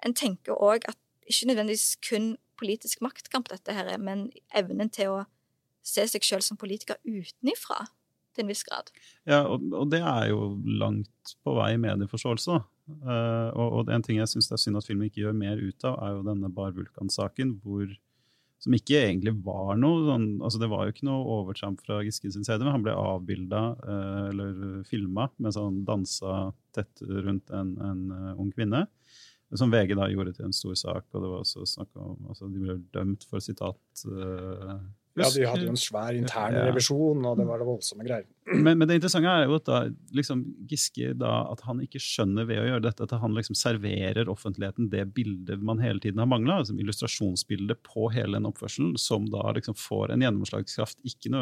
en 0.05 0.17
tenker 0.17 0.57
òg 0.57 0.87
at 0.89 0.99
ikke 1.27 1.51
nødvendigvis 1.51 1.97
kun 2.03 2.35
politisk 2.57 3.03
maktkamp 3.05 3.49
dette 3.51 3.75
her 3.75 3.89
er, 3.91 4.01
men 4.01 4.27
evnen 4.55 4.89
til 4.93 5.13
å 5.13 5.19
se 5.87 6.03
seg 6.09 6.25
sjøl 6.25 6.43
som 6.43 6.59
politiker 6.59 6.97
utenifra 7.05 7.85
til 8.37 8.45
en 8.45 8.53
viss 8.53 8.65
grad. 8.67 8.91
Ja, 9.27 9.43
og, 9.43 9.65
og 9.73 9.91
det 9.91 10.01
er 10.05 10.31
jo 10.31 10.53
langt 10.79 11.37
på 11.43 11.57
vei 11.57 11.73
medieforståelse. 11.81 12.59
Uh, 12.87 13.49
og, 13.51 13.81
og 13.81 13.89
en 13.91 14.05
ting 14.05 14.21
jeg 14.21 14.31
syns 14.31 14.47
det 14.47 14.55
er 14.55 14.63
synd 14.63 14.79
at 14.79 14.87
filmen 14.87 15.09
ikke 15.09 15.25
gjør 15.25 15.35
mer 15.35 15.59
ut 15.59 15.87
av, 15.89 15.97
er 16.05 16.13
jo 16.15 16.27
denne 16.29 16.51
Bar 16.55 16.75
Vulkan-saken, 16.77 17.57
hvor 17.65 17.89
som 18.57 18.73
ikke 18.73 18.97
egentlig 19.03 19.35
var 19.45 19.77
noe 19.77 20.01
sånn, 20.07 20.27
altså 20.41 20.59
Det 20.61 20.69
var 20.71 20.85
jo 20.85 20.93
ikke 20.95 21.07
noe 21.07 21.25
overtramp 21.37 21.81
fra 21.85 21.99
Giske 22.05 22.31
sin 22.33 22.45
side, 22.47 22.63
men 22.65 22.73
han 22.73 22.85
ble 22.85 22.95
avbilda 22.97 23.63
eh, 23.85 24.21
eller 24.31 24.61
filma 24.89 25.27
mens 25.37 25.59
han 25.61 25.83
dansa 25.85 26.49
tett 26.75 27.03
rundt 27.05 27.53
en, 27.53 27.75
en 27.81 28.01
uh, 28.11 28.31
ung 28.41 28.49
kvinne. 28.53 28.87
Som 29.55 29.71
VG 29.71 29.93
da 29.95 30.09
gjorde 30.11 30.33
til 30.35 30.49
en 30.49 30.55
stor 30.55 30.75
sak, 30.75 31.05
og 31.13 31.21
det 31.23 31.29
var 31.31 31.43
også 31.43 31.67
snakk 31.69 32.01
om 32.01 32.25
altså 32.27 32.49
De 32.51 32.59
ble 32.59 32.75
dømt 32.93 33.23
for 33.29 33.43
sitat. 33.43 33.79
eh, 34.09 34.73
Ja, 35.17 35.29
de 35.33 35.45
hadde 35.49 35.65
jo 35.65 35.73
en 35.73 35.79
svær 35.81 36.13
intern 36.17 36.53
Ja. 36.53 36.65
revisjon, 36.69 37.25
og 37.25 37.37
det 37.39 37.45
var 37.47 37.57
det 37.61 37.67
voldsomme 37.67 38.05
greier. 38.05 38.25
men, 38.47 38.77
men 38.77 38.87
det 38.87 38.95
interessante 38.99 39.27
er 39.27 39.45
jo 39.49 39.55
at 39.57 39.65
da, 39.67 39.79
liksom, 40.15 40.43
Giske 40.69 41.09
da, 41.19 41.31
at 41.51 41.61
han 41.67 41.81
ikke 41.83 41.99
skjønner 41.99 42.45
ved 42.47 42.61
å 42.61 42.67
gjøre 42.69 42.83
dette 42.85 43.03
at 43.03 43.15
han 43.19 43.33
liksom 43.35 43.57
serverer 43.59 44.29
offentligheten 44.31 44.89
det 44.93 45.03
bildet 45.17 45.59
man 45.65 45.81
hele 45.83 45.99
tiden 45.99 46.21
har 46.21 46.29
mangla, 46.31 46.61
altså 46.61 46.77
illustrasjonsbildet 46.77 47.81
på 47.83 48.07
hele 48.13 48.37
den 48.37 48.47
oppførselen, 48.47 48.95
som 49.01 49.25
da 49.33 49.51
liksom 49.57 49.75
får 49.75 50.13
en 50.15 50.23
gjennomslagskraft, 50.23 51.01
ikke, 51.03 51.33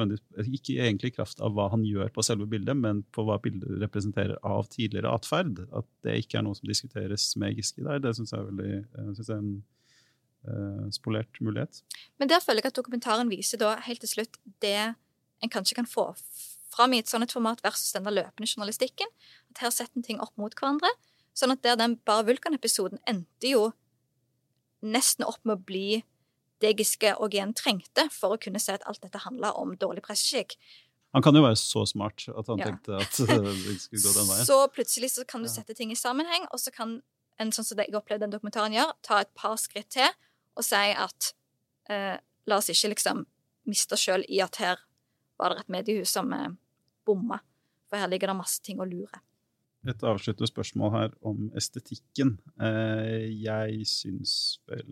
ikke 0.47 0.79
egentlig 0.81 1.13
i 1.13 1.17
kraft 1.19 1.41
av 1.45 1.53
hva 1.53 1.69
han 1.75 1.85
gjør 1.85 2.09
på 2.15 2.25
selve 2.25 2.47
bildet, 2.49 2.77
men 2.79 3.03
på 3.13 3.27
hva 3.27 3.38
bildet 3.43 3.77
representerer 3.83 4.39
av 4.43 4.65
tidligere 4.73 5.13
atferd. 5.13 5.65
At 5.75 5.85
det 6.07 6.17
ikke 6.23 6.39
er 6.39 6.47
noe 6.47 6.57
som 6.57 6.67
diskuteres 6.69 7.35
med 7.38 7.55
Giske 7.59 7.83
der, 7.85 7.99
det 8.01 8.15
syns 8.17 8.33
jeg 8.33 8.41
er 8.41 8.49
veldig 8.49 8.71
jeg 8.75 9.15
synes 9.15 9.27
jeg 9.29 9.35
er 9.35 9.43
en 9.43 9.55
eh, 9.55 9.71
spolert 10.93 11.39
mulighet. 11.41 11.81
Men 12.19 12.29
der 12.29 12.39
føler 12.43 12.62
jeg 12.63 12.71
at 12.73 12.77
dokumentaren 12.79 13.29
viser 13.31 13.58
da 13.62 13.75
helt 13.88 13.99
til 14.03 14.12
slutt 14.12 14.38
det 14.62 14.95
en 15.43 15.51
kanskje 15.51 15.75
kan 15.75 15.88
få 15.89 16.12
fram 16.75 16.93
i 16.93 16.99
et 16.99 17.10
sånt 17.12 17.31
format 17.31 17.62
versus 17.63 17.93
den 17.95 18.03
der 18.08 18.12
løpende 18.15 18.47
journalistikken. 18.49 19.08
At 19.53 19.63
her 19.63 19.73
setter 19.73 19.97
en 19.99 20.03
ting 20.03 20.19
opp 20.23 20.36
mot 20.38 20.53
hverandre. 20.55 20.89
Sånn 21.36 21.51
at 21.51 21.63
der 21.63 21.75
den 21.79 21.97
Bare 22.08 22.25
Vulkan-episoden 22.27 22.99
endte 23.08 23.51
jo 23.51 23.69
nesten 24.86 25.25
opp 25.25 25.41
med 25.43 25.58
å 25.58 25.65
bli 25.65 26.03
det 26.63 26.75
Giske 26.79 27.12
og 27.19 27.34
igjen 27.36 27.53
trengte 27.58 28.08
for 28.13 28.36
å 28.36 28.41
kunne 28.41 28.62
se 28.63 28.75
at 28.77 28.86
alt 28.88 29.01
dette 29.03 29.19
handla 29.25 29.51
om 29.60 29.73
dårlig 29.79 30.03
presseskikk. 30.05 30.55
Han 31.15 31.23
kan 31.23 31.36
jo 31.36 31.43
være 31.45 31.58
så 31.60 31.86
smart 31.88 32.25
at 32.27 32.47
han 32.51 32.60
Ja. 32.60 32.65
tenkte 32.71 32.95
at 32.99 33.12
det 33.27 33.79
skulle 33.79 34.03
gå 34.03 34.13
den 34.15 34.27
veien. 34.29 34.45
Så 34.47 34.60
plutselig 34.71 35.12
så 35.15 35.25
kan 35.27 35.43
du 35.43 35.49
sette 35.51 35.75
ting 35.75 35.91
i 35.91 35.95
sammenheng, 35.99 36.47
og 36.51 36.60
så 36.60 36.71
kan 36.75 37.01
en 37.39 37.51
sånn 37.51 37.67
som 37.67 37.77
jeg 37.79 37.91
opplevde 37.95 38.23
den 38.23 38.31
dokumentaren 38.36 38.75
gjør, 38.75 38.93
ta 39.03 39.19
et 39.23 39.31
par 39.36 39.55
skritt 39.60 39.89
til 39.95 40.08
og 40.55 40.65
si 40.65 40.87
at 40.95 41.31
eh, 41.91 42.15
la 42.47 42.59
oss 42.59 42.71
ikke 42.71 42.93
liksom 42.95 43.23
miste 43.69 43.97
oss 43.97 44.05
sjøl 44.05 44.25
i 44.29 44.41
at 44.45 44.59
her 44.61 44.81
var 45.39 45.51
det 45.51 45.65
et 45.65 45.73
mediehus 45.77 46.13
som 46.15 46.31
eh, 46.33 46.51
bomma. 47.05 47.41
For 47.89 48.01
her 48.01 48.09
ligger 48.11 48.31
det 48.31 48.39
masse 48.39 48.63
ting 48.65 48.81
å 48.81 48.87
lure. 48.89 49.21
Et 49.85 50.03
avsluttende 50.09 50.49
spørsmål 50.49 50.91
her 50.95 51.13
om 51.25 51.49
estetikken. 51.57 52.37
Eh, 52.57 53.29
jeg 53.43 53.85
syns 53.89 54.33
vel 54.69 54.87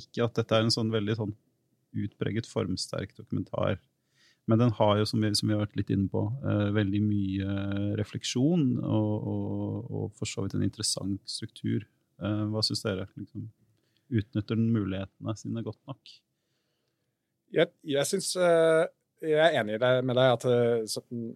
ikke 0.00 0.24
at 0.24 0.38
dette 0.38 0.56
er 0.56 0.64
en 0.64 0.72
sånn 0.72 0.92
veldig 0.94 1.18
sånn 1.18 1.34
utpreget 2.00 2.48
formsterk 2.48 3.12
dokumentar. 3.18 3.80
Men 4.48 4.62
den 4.62 4.72
har 4.78 4.96
jo, 4.98 5.06
som 5.06 5.20
vi, 5.22 5.30
som 5.36 5.50
vi 5.50 5.54
har 5.54 5.62
vært 5.66 5.76
litt 5.78 5.92
inne 5.92 6.08
på, 6.10 6.24
eh, 6.40 6.70
veldig 6.74 7.00
mye 7.04 7.56
refleksjon 8.00 8.64
og, 8.80 9.28
og, 9.32 9.90
og 9.90 10.06
for 10.18 10.30
så 10.30 10.46
vidt 10.46 10.56
en 10.56 10.64
interessant 10.66 11.20
struktur. 11.28 11.84
Eh, 12.22 12.44
hva 12.50 12.64
syns 12.64 12.82
dere? 12.86 13.06
Liksom, 13.20 13.44
utnytter 14.10 14.58
den 14.58 14.72
mulighetene 14.74 15.36
sine 15.38 15.62
godt 15.66 15.80
nok? 15.90 16.16
Jeg, 17.50 17.72
jeg 17.82 18.06
synes, 18.06 18.34
Jeg 19.20 19.40
er 19.42 19.56
enig 19.60 19.78
med 20.06 20.16
deg 20.16 20.34
at, 20.36 20.44
eh, 20.48 21.32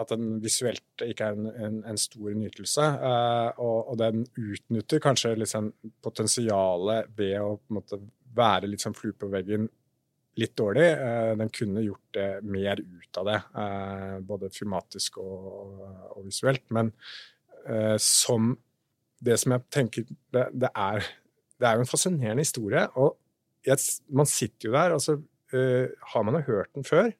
at 0.00 0.12
den 0.12 0.36
visuelt 0.44 1.04
ikke 1.04 1.30
er 1.30 1.36
en, 1.36 1.48
en, 1.50 1.80
en 1.90 1.98
stor 2.00 2.30
nytelse. 2.36 2.84
eh, 3.10 3.50
og, 3.58 3.90
og 3.92 3.98
den 4.00 4.26
utnytter 4.36 5.02
kanskje 5.02 5.34
liksom 5.36 5.72
potensialet 6.04 7.10
ved 7.16 7.40
å 7.40 7.56
måte 7.72 8.00
være 8.36 8.70
litt 8.70 8.84
sånn 8.84 8.96
flue 8.96 9.16
på 9.16 9.30
veggen 9.32 9.68
litt 10.36 10.56
dårlig. 10.58 10.86
Eh, 10.92 11.32
den 11.40 11.52
kunne 11.52 11.84
gjort 11.84 12.16
det 12.16 12.28
mer 12.44 12.80
ut 12.80 13.20
av 13.20 13.30
det, 13.30 13.40
eh, 13.62 14.18
både 14.28 14.52
filmatisk 14.52 15.20
og, 15.22 15.84
og 16.12 16.26
visuelt. 16.26 16.66
Men 16.76 16.92
eh, 17.68 17.96
som 18.02 18.54
det 19.26 19.38
som 19.40 19.54
jeg 19.56 19.64
tenker 19.72 20.04
det, 20.04 20.44
det, 20.52 20.70
er, 20.76 21.06
det 21.60 21.68
er 21.68 21.76
jo 21.76 21.84
en 21.84 21.90
fascinerende 21.90 22.44
historie. 22.44 22.86
og 22.94 23.16
jeg, 23.66 23.78
Man 24.08 24.28
sitter 24.28 24.68
jo 24.68 24.74
der, 24.76 24.96
og 24.96 25.00
så 25.02 25.16
uh, 25.16 25.86
har 26.12 26.26
man 26.26 26.38
jo 26.38 26.46
hørt 26.52 26.74
den 26.74 26.84
før. 26.84 27.10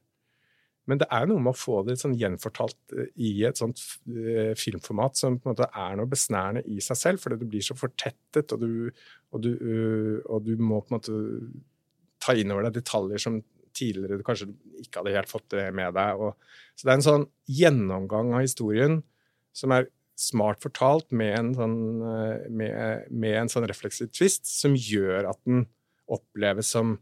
Men 0.87 1.01
det 1.03 1.09
er 1.11 1.25
jo 1.25 1.33
noe 1.33 1.43
med 1.43 1.55
å 1.55 1.59
få 1.59 1.81
det 1.87 1.97
sånn 1.99 2.15
gjenfortalt 2.19 2.95
eh, 2.95 3.09
i 3.27 3.31
et 3.49 3.59
sånt 3.59 3.81
eh, 4.07 4.53
filmformat 4.59 5.19
som 5.19 5.39
på 5.39 5.49
en 5.49 5.57
måte 5.57 5.67
er 5.67 5.97
noe 5.99 6.11
besnærende 6.11 6.63
i 6.71 6.79
seg 6.85 7.01
selv, 7.01 7.23
fordi 7.23 7.41
det 7.41 7.49
blir 7.51 7.65
så 7.67 7.75
fortettet, 7.79 8.55
og 8.55 8.63
du, 8.63 8.93
og 9.35 9.43
du, 9.43 9.51
eh, 9.57 10.21
og 10.31 10.47
du 10.47 10.55
må 10.63 10.79
på 10.85 10.93
en 10.93 10.97
måte 11.01 11.17
ta 12.23 12.37
inn 12.39 12.55
over 12.55 12.69
deg 12.69 12.79
detaljer 12.79 13.23
som 13.23 13.41
tidligere 13.77 14.21
du 14.21 14.25
kanskje 14.25 14.49
ikke 14.85 15.03
hadde 15.03 15.17
helt 15.19 15.31
fått 15.31 15.51
det 15.57 15.67
med 15.77 15.99
deg. 15.99 16.23
Og, 16.23 16.55
så 16.79 16.87
det 16.87 16.93
er 16.95 17.01
en 17.01 17.09
sånn 17.09 17.27
gjennomgang 17.51 18.33
av 18.37 18.47
historien 18.47 19.01
som 19.57 19.75
er 19.75 19.91
smart 20.17 20.63
fortalt 20.65 21.13
med 21.13 21.35
en 21.37 21.51
sånn, 21.57 21.79
eh, 22.09 22.47
med, 22.49 23.09
med 23.13 23.41
en 23.43 23.51
sånn 23.53 23.67
refleksiv 23.69 24.11
twist, 24.17 24.49
som 24.49 24.77
gjør 24.77 25.29
at 25.33 25.41
den 25.45 25.67
oppleves 26.13 26.71
som, 26.73 26.97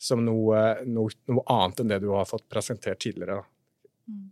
som 0.00 0.22
noe, 0.24 0.60
noe, 0.86 1.12
noe, 1.30 1.44
annet 1.50 1.82
enn 1.82 1.90
det 1.90 2.00
du 2.04 2.10
har 2.14 2.28
fått 2.30 2.46
presentert 2.52 3.02
tidligere. 3.02 3.42
Mm. 4.06 4.30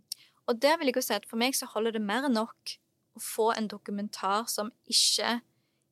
Og 0.49 0.61
der 0.63 0.79
vil 0.79 0.89
jeg 0.89 0.97
jo 0.97 1.05
si 1.05 1.17
at 1.17 1.27
For 1.29 1.39
meg 1.39 1.57
så 1.57 1.67
holder 1.69 1.97
det 1.97 2.03
mer 2.03 2.25
enn 2.25 2.37
nok 2.37 2.77
å 3.19 3.21
få 3.21 3.51
en 3.53 3.69
dokumentar 3.69 4.47
som 4.49 4.71
ikke 4.89 5.39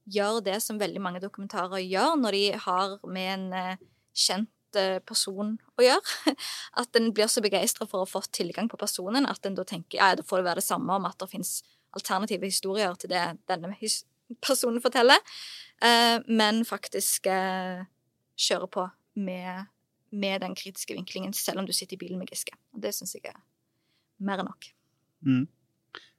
gjør 0.07 0.39
det 0.45 0.61
som 0.63 0.79
veldig 0.79 1.01
mange 1.03 1.21
dokumentarer 1.21 1.83
gjør 1.83 2.15
når 2.21 2.37
de 2.37 2.45
har 2.63 2.93
med 3.11 3.31
en 3.33 3.47
uh, 3.51 3.87
kjent 4.15 4.79
uh, 4.79 4.99
person 5.03 5.57
å 5.75 5.83
gjøre. 5.83 6.35
At 6.81 6.95
en 6.95 7.11
blir 7.11 7.27
så 7.31 7.43
begeistra 7.43 7.89
for 7.89 8.05
å 8.05 8.09
få 8.09 8.23
tilgang 8.31 8.71
på 8.71 8.79
personen 8.79 9.27
at 9.27 9.45
en 9.45 9.57
da 9.57 9.67
tenker 9.67 9.99
ja, 9.99 10.13
da 10.15 10.23
får 10.25 10.41
det 10.41 10.47
være 10.47 10.63
det 10.63 10.69
samme 10.69 10.95
om 10.95 11.09
at 11.09 11.19
det 11.19 11.29
fins 11.33 11.57
alternative 11.97 12.49
historier 12.49 12.95
til 12.99 13.11
det 13.11 13.25
denne 13.49 13.73
personen 14.43 14.83
forteller, 14.83 15.19
uh, 15.83 16.17
men 16.27 16.63
faktisk 16.67 17.29
kjøre 18.37 18.69
på 18.69 18.87
med, 19.17 19.67
med, 20.11 20.41
den 20.43 20.55
kritiske 20.57 20.93
vinklingen, 20.93 21.33
selv 21.33 21.61
om 21.61 21.67
du 21.67 21.73
sitter 21.73 21.97
i 21.97 22.01
bilen 22.05 22.19
med 22.21 22.29
Giske. 22.29 22.53
Og 22.75 22.83
det 22.83 22.93
syns 22.95 23.15
jeg 23.17 23.31
er 23.31 23.39
mer 24.21 24.43
enn 24.43 24.51
nok. 24.51 24.69
Mm. 25.25 25.45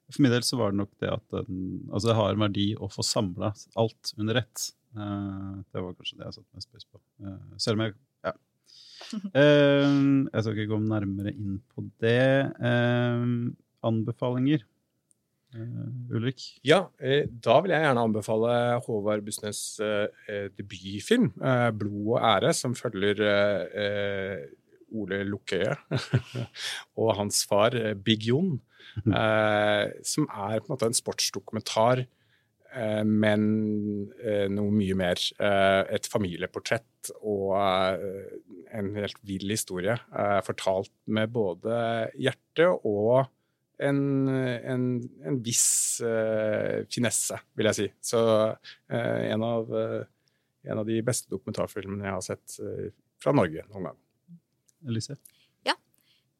For 0.09 0.25
min 0.25 0.33
del 0.33 0.45
så 0.47 0.57
var 0.59 0.73
det 0.73 0.81
nok 0.81 0.93
det 1.03 1.12
at 1.12 1.37
altså 1.38 2.09
det 2.09 2.17
har 2.17 2.33
en 2.33 2.43
verdi 2.43 2.69
å 2.75 2.88
få 2.91 3.05
samla 3.05 3.53
alt 3.79 4.12
under 4.17 4.41
ett. 4.41 4.71
Uh, 4.97 5.61
det 5.71 5.85
var 5.85 5.95
kanskje 5.95 6.19
det 6.19 6.27
jeg 6.27 6.38
satte 6.38 6.59
mest 6.59 6.73
pris 6.73 6.88
på. 6.88 7.01
Selv 7.61 7.79
om 7.79 7.87
jeg 7.87 7.99
ja. 8.27 8.35
Jeg 9.38 10.43
skal 10.43 10.57
ikke 10.57 10.73
gå 10.73 10.79
nærmere 10.83 11.31
inn 11.31 11.61
på 11.71 11.85
det. 12.03 12.51
anbefalinger? 13.87 14.64
Ulrik? 15.57 16.43
Ja, 16.67 16.83
da 17.01 17.55
vil 17.65 17.73
jeg 17.73 17.85
gjerne 17.87 18.03
anbefale 18.05 18.53
Håvard 18.85 19.25
Bussnes 19.25 19.81
debutfilm, 20.59 21.31
'Blod 21.73 22.19
og 22.19 22.19
ære', 22.21 22.53
som 22.53 22.77
følger 22.77 23.23
Ole 24.93 25.23
Lukkøye 25.25 25.73
og 27.01 27.15
hans 27.17 27.47
far 27.49 27.77
Big 28.05 28.29
Jon. 28.29 28.59
Eh, 29.07 29.85
som 30.07 30.27
er 30.27 30.61
på 30.61 30.69
en 30.69 30.75
måte 30.75 30.89
en 30.89 30.97
sportsdokumentar, 30.97 32.05
eh, 32.73 33.03
men 33.05 33.43
eh, 34.19 34.47
noe 34.53 34.75
mye 34.75 34.97
mer. 34.99 35.23
Eh, 35.39 35.83
et 35.99 36.09
familieportrett 36.11 37.13
og 37.21 37.55
eh, 37.61 38.39
en 38.79 38.93
helt 38.99 39.21
vill 39.29 39.55
historie. 39.55 39.97
Eh, 40.13 40.39
fortalt 40.47 40.93
med 41.07 41.35
både 41.35 42.09
hjerte 42.19 42.71
og 42.79 43.29
en, 43.79 44.29
en, 44.29 44.85
en 45.27 45.38
viss 45.45 46.01
finesse, 46.93 47.38
vil 47.59 47.69
jeg 47.71 47.79
si. 47.79 47.87
Så 48.11 48.21
en 48.91 49.45
av, 49.47 49.71
en, 49.71 50.79
av, 50.79 50.85
de 50.88 50.99
beste 51.07 51.31
dokumentarfilmene 51.31 52.07
jeg 52.09 52.17
har 52.17 52.25
sett 52.27 52.57
fra 53.23 53.35
Norge 53.37 53.64
noen 53.71 53.91
gang. 53.91 54.01
Elise? 54.91 55.19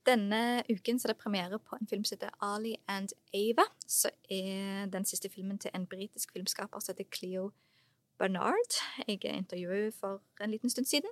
Denne 0.09 0.63
uken 0.71 0.99
så 0.99 1.09
er 1.09 1.13
det 1.13 1.21
premiere 1.21 1.59
på 1.59 1.77
en 1.77 1.89
film 1.89 2.05
som 2.05 2.17
heter 2.17 2.37
Ali 2.41 2.77
and 2.89 3.13
Ava. 3.35 3.67
Så 3.87 4.11
er 4.31 4.87
den 4.87 5.05
siste 5.05 5.29
filmen 5.29 5.59
til 5.59 5.71
en 5.75 5.87
britisk 5.87 6.33
filmskaper 6.33 6.81
som 6.81 6.95
heter 6.95 7.11
Cleo 7.13 7.51
Bernard. 8.19 8.79
Jeg 9.09 9.25
intervjuet 9.25 9.95
for 9.95 10.23
en 10.41 10.51
liten 10.51 10.71
stund 10.71 10.87
siden. 10.87 11.11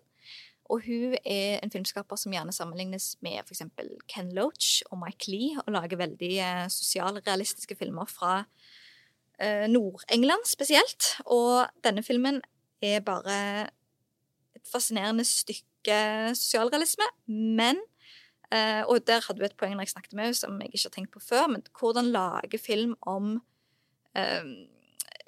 Og 0.72 0.82
hun 0.86 1.14
er 1.22 1.60
en 1.62 1.70
filmskaper 1.70 2.18
som 2.18 2.34
gjerne 2.34 2.54
sammenlignes 2.54 3.14
med 3.24 3.38
f.eks. 3.44 3.62
Ken 4.10 4.32
Loach 4.34 4.82
og 4.90 4.98
Mike 5.02 5.30
Lee, 5.30 5.54
og 5.62 5.72
lager 5.76 6.00
veldig 6.00 6.32
eh, 6.42 6.66
sosialrealistiske 6.72 7.76
filmer 7.78 8.08
fra 8.10 8.40
eh, 9.38 9.66
Nord-England 9.70 10.46
spesielt. 10.50 11.12
Og 11.26 11.66
denne 11.86 12.02
filmen 12.06 12.42
er 12.82 13.04
bare 13.06 13.38
et 14.56 14.66
fascinerende 14.72 15.24
stykke 15.24 15.98
sosialrealisme, 16.34 17.06
men 17.30 17.78
eh, 18.50 18.82
og 18.82 19.06
der 19.06 19.22
hadde 19.26 19.38
hun 19.38 19.50
et 19.50 19.58
poeng 19.58 19.76
når 19.76 19.86
jeg 19.86 19.94
snakket 19.94 20.16
med 20.16 20.28
henne 20.28 20.40
som 20.40 20.58
jeg 20.60 20.72
ikke 20.72 20.88
har 20.88 20.96
tenkt 20.98 21.14
på 21.14 21.22
før. 21.28 21.46
Men 21.52 21.66
hvordan 21.78 22.10
lage 22.10 22.58
film 22.58 22.96
om 23.06 23.36
uh, 24.18 24.50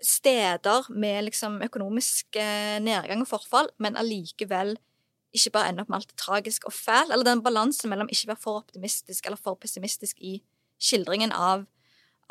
steder 0.02 0.90
med 0.90 1.22
liksom 1.28 1.62
økonomisk 1.62 2.36
uh, 2.36 2.76
nedgang 2.82 3.22
og 3.22 3.30
forfall, 3.30 3.70
men 3.78 3.96
allikevel 3.96 4.76
ikke 5.36 5.52
bare 5.54 5.72
ender 5.72 5.84
opp 5.84 5.90
med 5.92 6.00
alt 6.00 6.14
tragisk 6.20 6.68
og 6.68 6.74
fæl. 6.74 7.12
Eller 7.12 7.26
den 7.26 7.42
balansen 7.44 7.90
mellom 7.92 8.10
ikke 8.12 8.32
være 8.32 8.42
for 8.42 8.60
optimistisk 8.62 9.26
eller 9.26 9.40
for 9.40 9.58
pessimistisk 9.60 10.20
i 10.24 10.38
skildringen 10.78 11.34
av, 11.34 11.66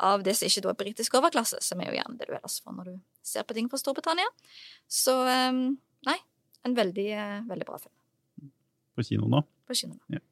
av 0.00 0.24
det 0.26 0.34
som 0.38 0.48
ikke 0.48 0.64
da 0.64 0.72
er 0.72 0.80
britisk 0.80 1.18
overklasse, 1.20 1.60
som 1.64 1.82
er 1.82 1.90
jo 1.90 1.98
gjerne 1.98 2.18
det 2.18 2.30
du 2.30 2.34
ellers 2.34 2.58
får 2.64 2.76
når 2.78 2.90
du 2.90 2.96
ser 3.26 3.46
på 3.46 3.56
ting 3.56 3.68
fra 3.70 3.80
Storbritannia. 3.80 4.28
Så 4.88 5.14
um, 5.28 5.62
nei, 6.08 6.16
en 6.66 6.76
veldig, 6.78 7.10
veldig 7.50 7.68
bra 7.68 7.78
film. 7.82 7.94
På 8.96 9.04
kino 9.06 9.28
nå? 9.30 9.44
På 9.68 9.76
kino 9.78 9.94
nå. 9.94 10.18
Ja. 10.18 10.24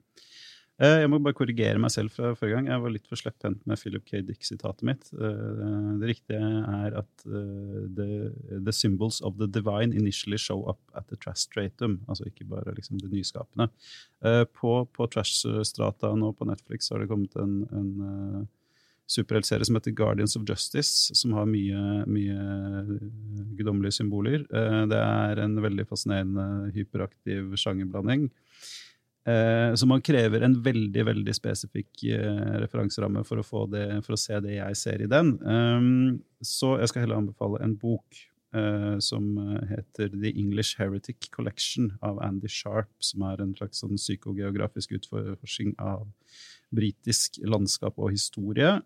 Eh, 0.77 0.99
jeg 1.01 1.09
må 1.09 1.17
bare 1.25 1.37
korrigere 1.37 1.81
meg 1.81 1.93
selv 1.95 2.13
fra 2.13 2.35
forrige 2.37 2.59
gang. 2.59 2.67
Jeg 2.69 2.83
var 2.83 2.93
litt 2.93 3.07
for 3.09 3.17
slepphendt 3.17 3.63
med 3.69 3.81
Philip 3.81 4.05
K. 4.05 4.21
Dick-sitatet 4.29 4.85
mitt. 4.85 5.09
Eh, 5.17 5.87
det 6.03 6.11
riktige 6.11 6.41
er 6.43 6.99
at 7.01 7.25
eh, 7.25 7.87
the, 7.97 8.09
the, 8.53 8.75
symbols 8.77 9.23
of 9.25 9.39
the 9.41 9.49
divine 9.49 9.97
initially 9.97 10.37
show 10.37 10.67
up 10.69 10.81
at 10.95 11.09
the 11.09 11.17
trash 11.17 11.47
stratum. 11.47 12.03
Altså 12.11 12.29
ikke 12.29 12.49
bare 12.51 12.77
liksom 12.77 13.01
det 13.01 13.13
nyskapende. 13.15 13.71
På, 14.57 14.71
på 14.97 15.07
Trash-strata 15.13 16.11
nå 16.19 16.33
på 16.35 16.47
Netflix 16.49 16.89
har 16.91 17.03
det 17.03 17.09
kommet 17.11 17.37
en, 17.39 17.61
en 17.71 18.47
superheltserie 19.13 19.65
som 19.69 19.77
heter 19.77 19.95
Guardians 19.95 20.35
of 20.39 20.47
Justice, 20.49 21.15
som 21.15 21.37
har 21.37 21.47
mye, 21.47 21.83
mye 22.11 22.97
guddommelige 23.59 24.01
symboler. 24.01 24.43
Det 24.49 24.99
er 24.99 25.43
en 25.45 25.61
veldig 25.63 25.87
fascinerende 25.87 26.73
hyperaktiv 26.75 27.55
sjangerblanding. 27.61 28.27
Eh, 29.27 29.75
så 29.75 29.87
man 29.91 30.03
krever 30.07 30.45
en 30.47 30.55
veldig 30.63 31.03
veldig 31.09 31.35
spesifikk 31.35 32.05
eh, 32.15 32.55
referanseramme 32.63 33.25
for 33.27 33.43
å, 33.43 33.47
for 33.47 34.15
å, 34.15 34.21
se 34.21 34.39
det 34.45 34.61
jeg 34.61 34.79
ser 34.79 35.03
i 35.03 35.11
den. 35.11 35.35
Um, 35.43 36.21
så 36.39 36.77
jeg 36.79 36.93
skal 36.93 37.05
heller 37.05 37.19
anbefale 37.19 37.59
en 37.65 37.75
bok 37.81 38.21
eh, 38.55 38.95
som 39.03 39.27
heter 39.73 40.13
The 40.15 40.31
English 40.31 40.79
Heretic 40.79 41.31
Collection 41.35 41.91
av 42.07 42.21
Andy 42.23 42.51
Sharp, 42.53 42.93
som 43.03 43.27
er 43.27 43.43
en 43.43 43.57
slags 43.59 43.83
sånn 43.83 43.99
psykogeografisk 43.99 44.95
utforskning 45.01 45.75
av 45.83 46.07
britisk 46.75 47.41
landskap 47.47 47.99
og 47.99 48.15
historie. 48.15 48.77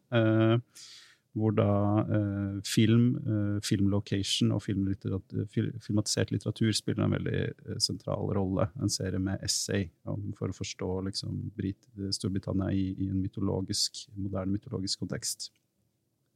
Hvor 1.38 1.54
da 1.54 1.70
eh, 2.10 2.56
film, 2.66 3.04
eh, 3.22 3.60
filmlocation 3.62 4.50
og 4.56 4.64
filmlitteratur, 4.64 5.70
filmatisert 5.84 6.32
litteratur 6.34 6.72
spiller 6.74 7.06
en 7.06 7.14
veldig 7.14 7.38
eh, 7.46 7.78
sentral 7.78 8.32
rolle. 8.34 8.66
En 8.82 8.90
serie 8.90 9.20
med 9.22 9.42
essay 9.46 9.86
om, 10.10 10.32
for 10.38 10.50
å 10.50 10.56
forstå 10.56 10.90
liksom, 11.06 11.38
Brit 11.54 11.86
Storbritannia 12.16 12.72
i, 12.74 12.90
i, 12.96 13.10
en 13.12 13.22
mytologisk, 13.22 14.04
moderne 14.18 14.56
mytologisk 14.56 15.04
kontekst. 15.04 15.52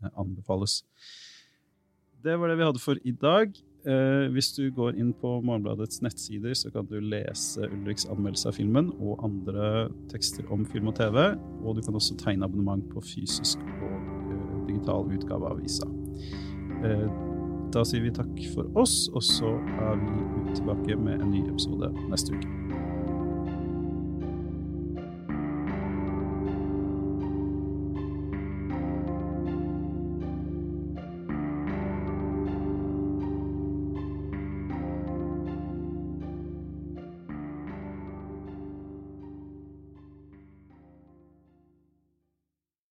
Eh, 0.03 0.11
anbefales. 0.15 0.85
Det 2.25 2.39
var 2.39 2.49
det 2.49 2.59
vi 2.59 2.69
hadde 2.71 2.83
for 2.83 3.03
i 3.05 3.13
dag. 3.13 3.51
Eh, 3.85 4.31
hvis 4.33 4.55
du 4.57 4.71
går 4.73 4.97
inn 4.97 5.11
på 5.13 5.41
Morgenbladets 5.45 6.01
nettsider, 6.07 6.55
så 6.57 6.71
kan 6.73 6.87
du 6.89 6.97
lese 7.03 7.67
Ulriks 7.67 8.07
anmeldelse 8.07 8.49
av 8.49 8.57
filmen 8.57 8.95
og 8.97 9.27
andre 9.27 9.89
tekster 10.13 10.47
om 10.55 10.65
film 10.65 10.89
og 10.95 10.97
TV. 11.03 11.35
Og 11.65 11.77
du 11.77 11.83
kan 11.85 11.99
også 11.99 12.17
tegne 12.23 12.47
abonnement 12.47 12.87
på 12.95 13.03
fysisk 13.05 13.61
og 13.83 14.14
digital 14.85 15.13
utgave 15.13 15.47
av 15.47 15.53
avisa. 15.53 15.87
Eh, 16.85 17.11
da 17.73 17.83
sier 17.85 18.03
vi 18.05 18.13
takk 18.15 18.37
for 18.55 18.69
oss, 18.79 19.09
og 19.15 19.23
så 19.23 19.57
er 19.81 19.97
vi 19.99 20.55
tilbake 20.55 20.97
med 20.97 21.23
en 21.23 21.33
ny 21.33 21.43
episode 21.49 21.91
neste 22.11 22.37
uke. 22.37 22.64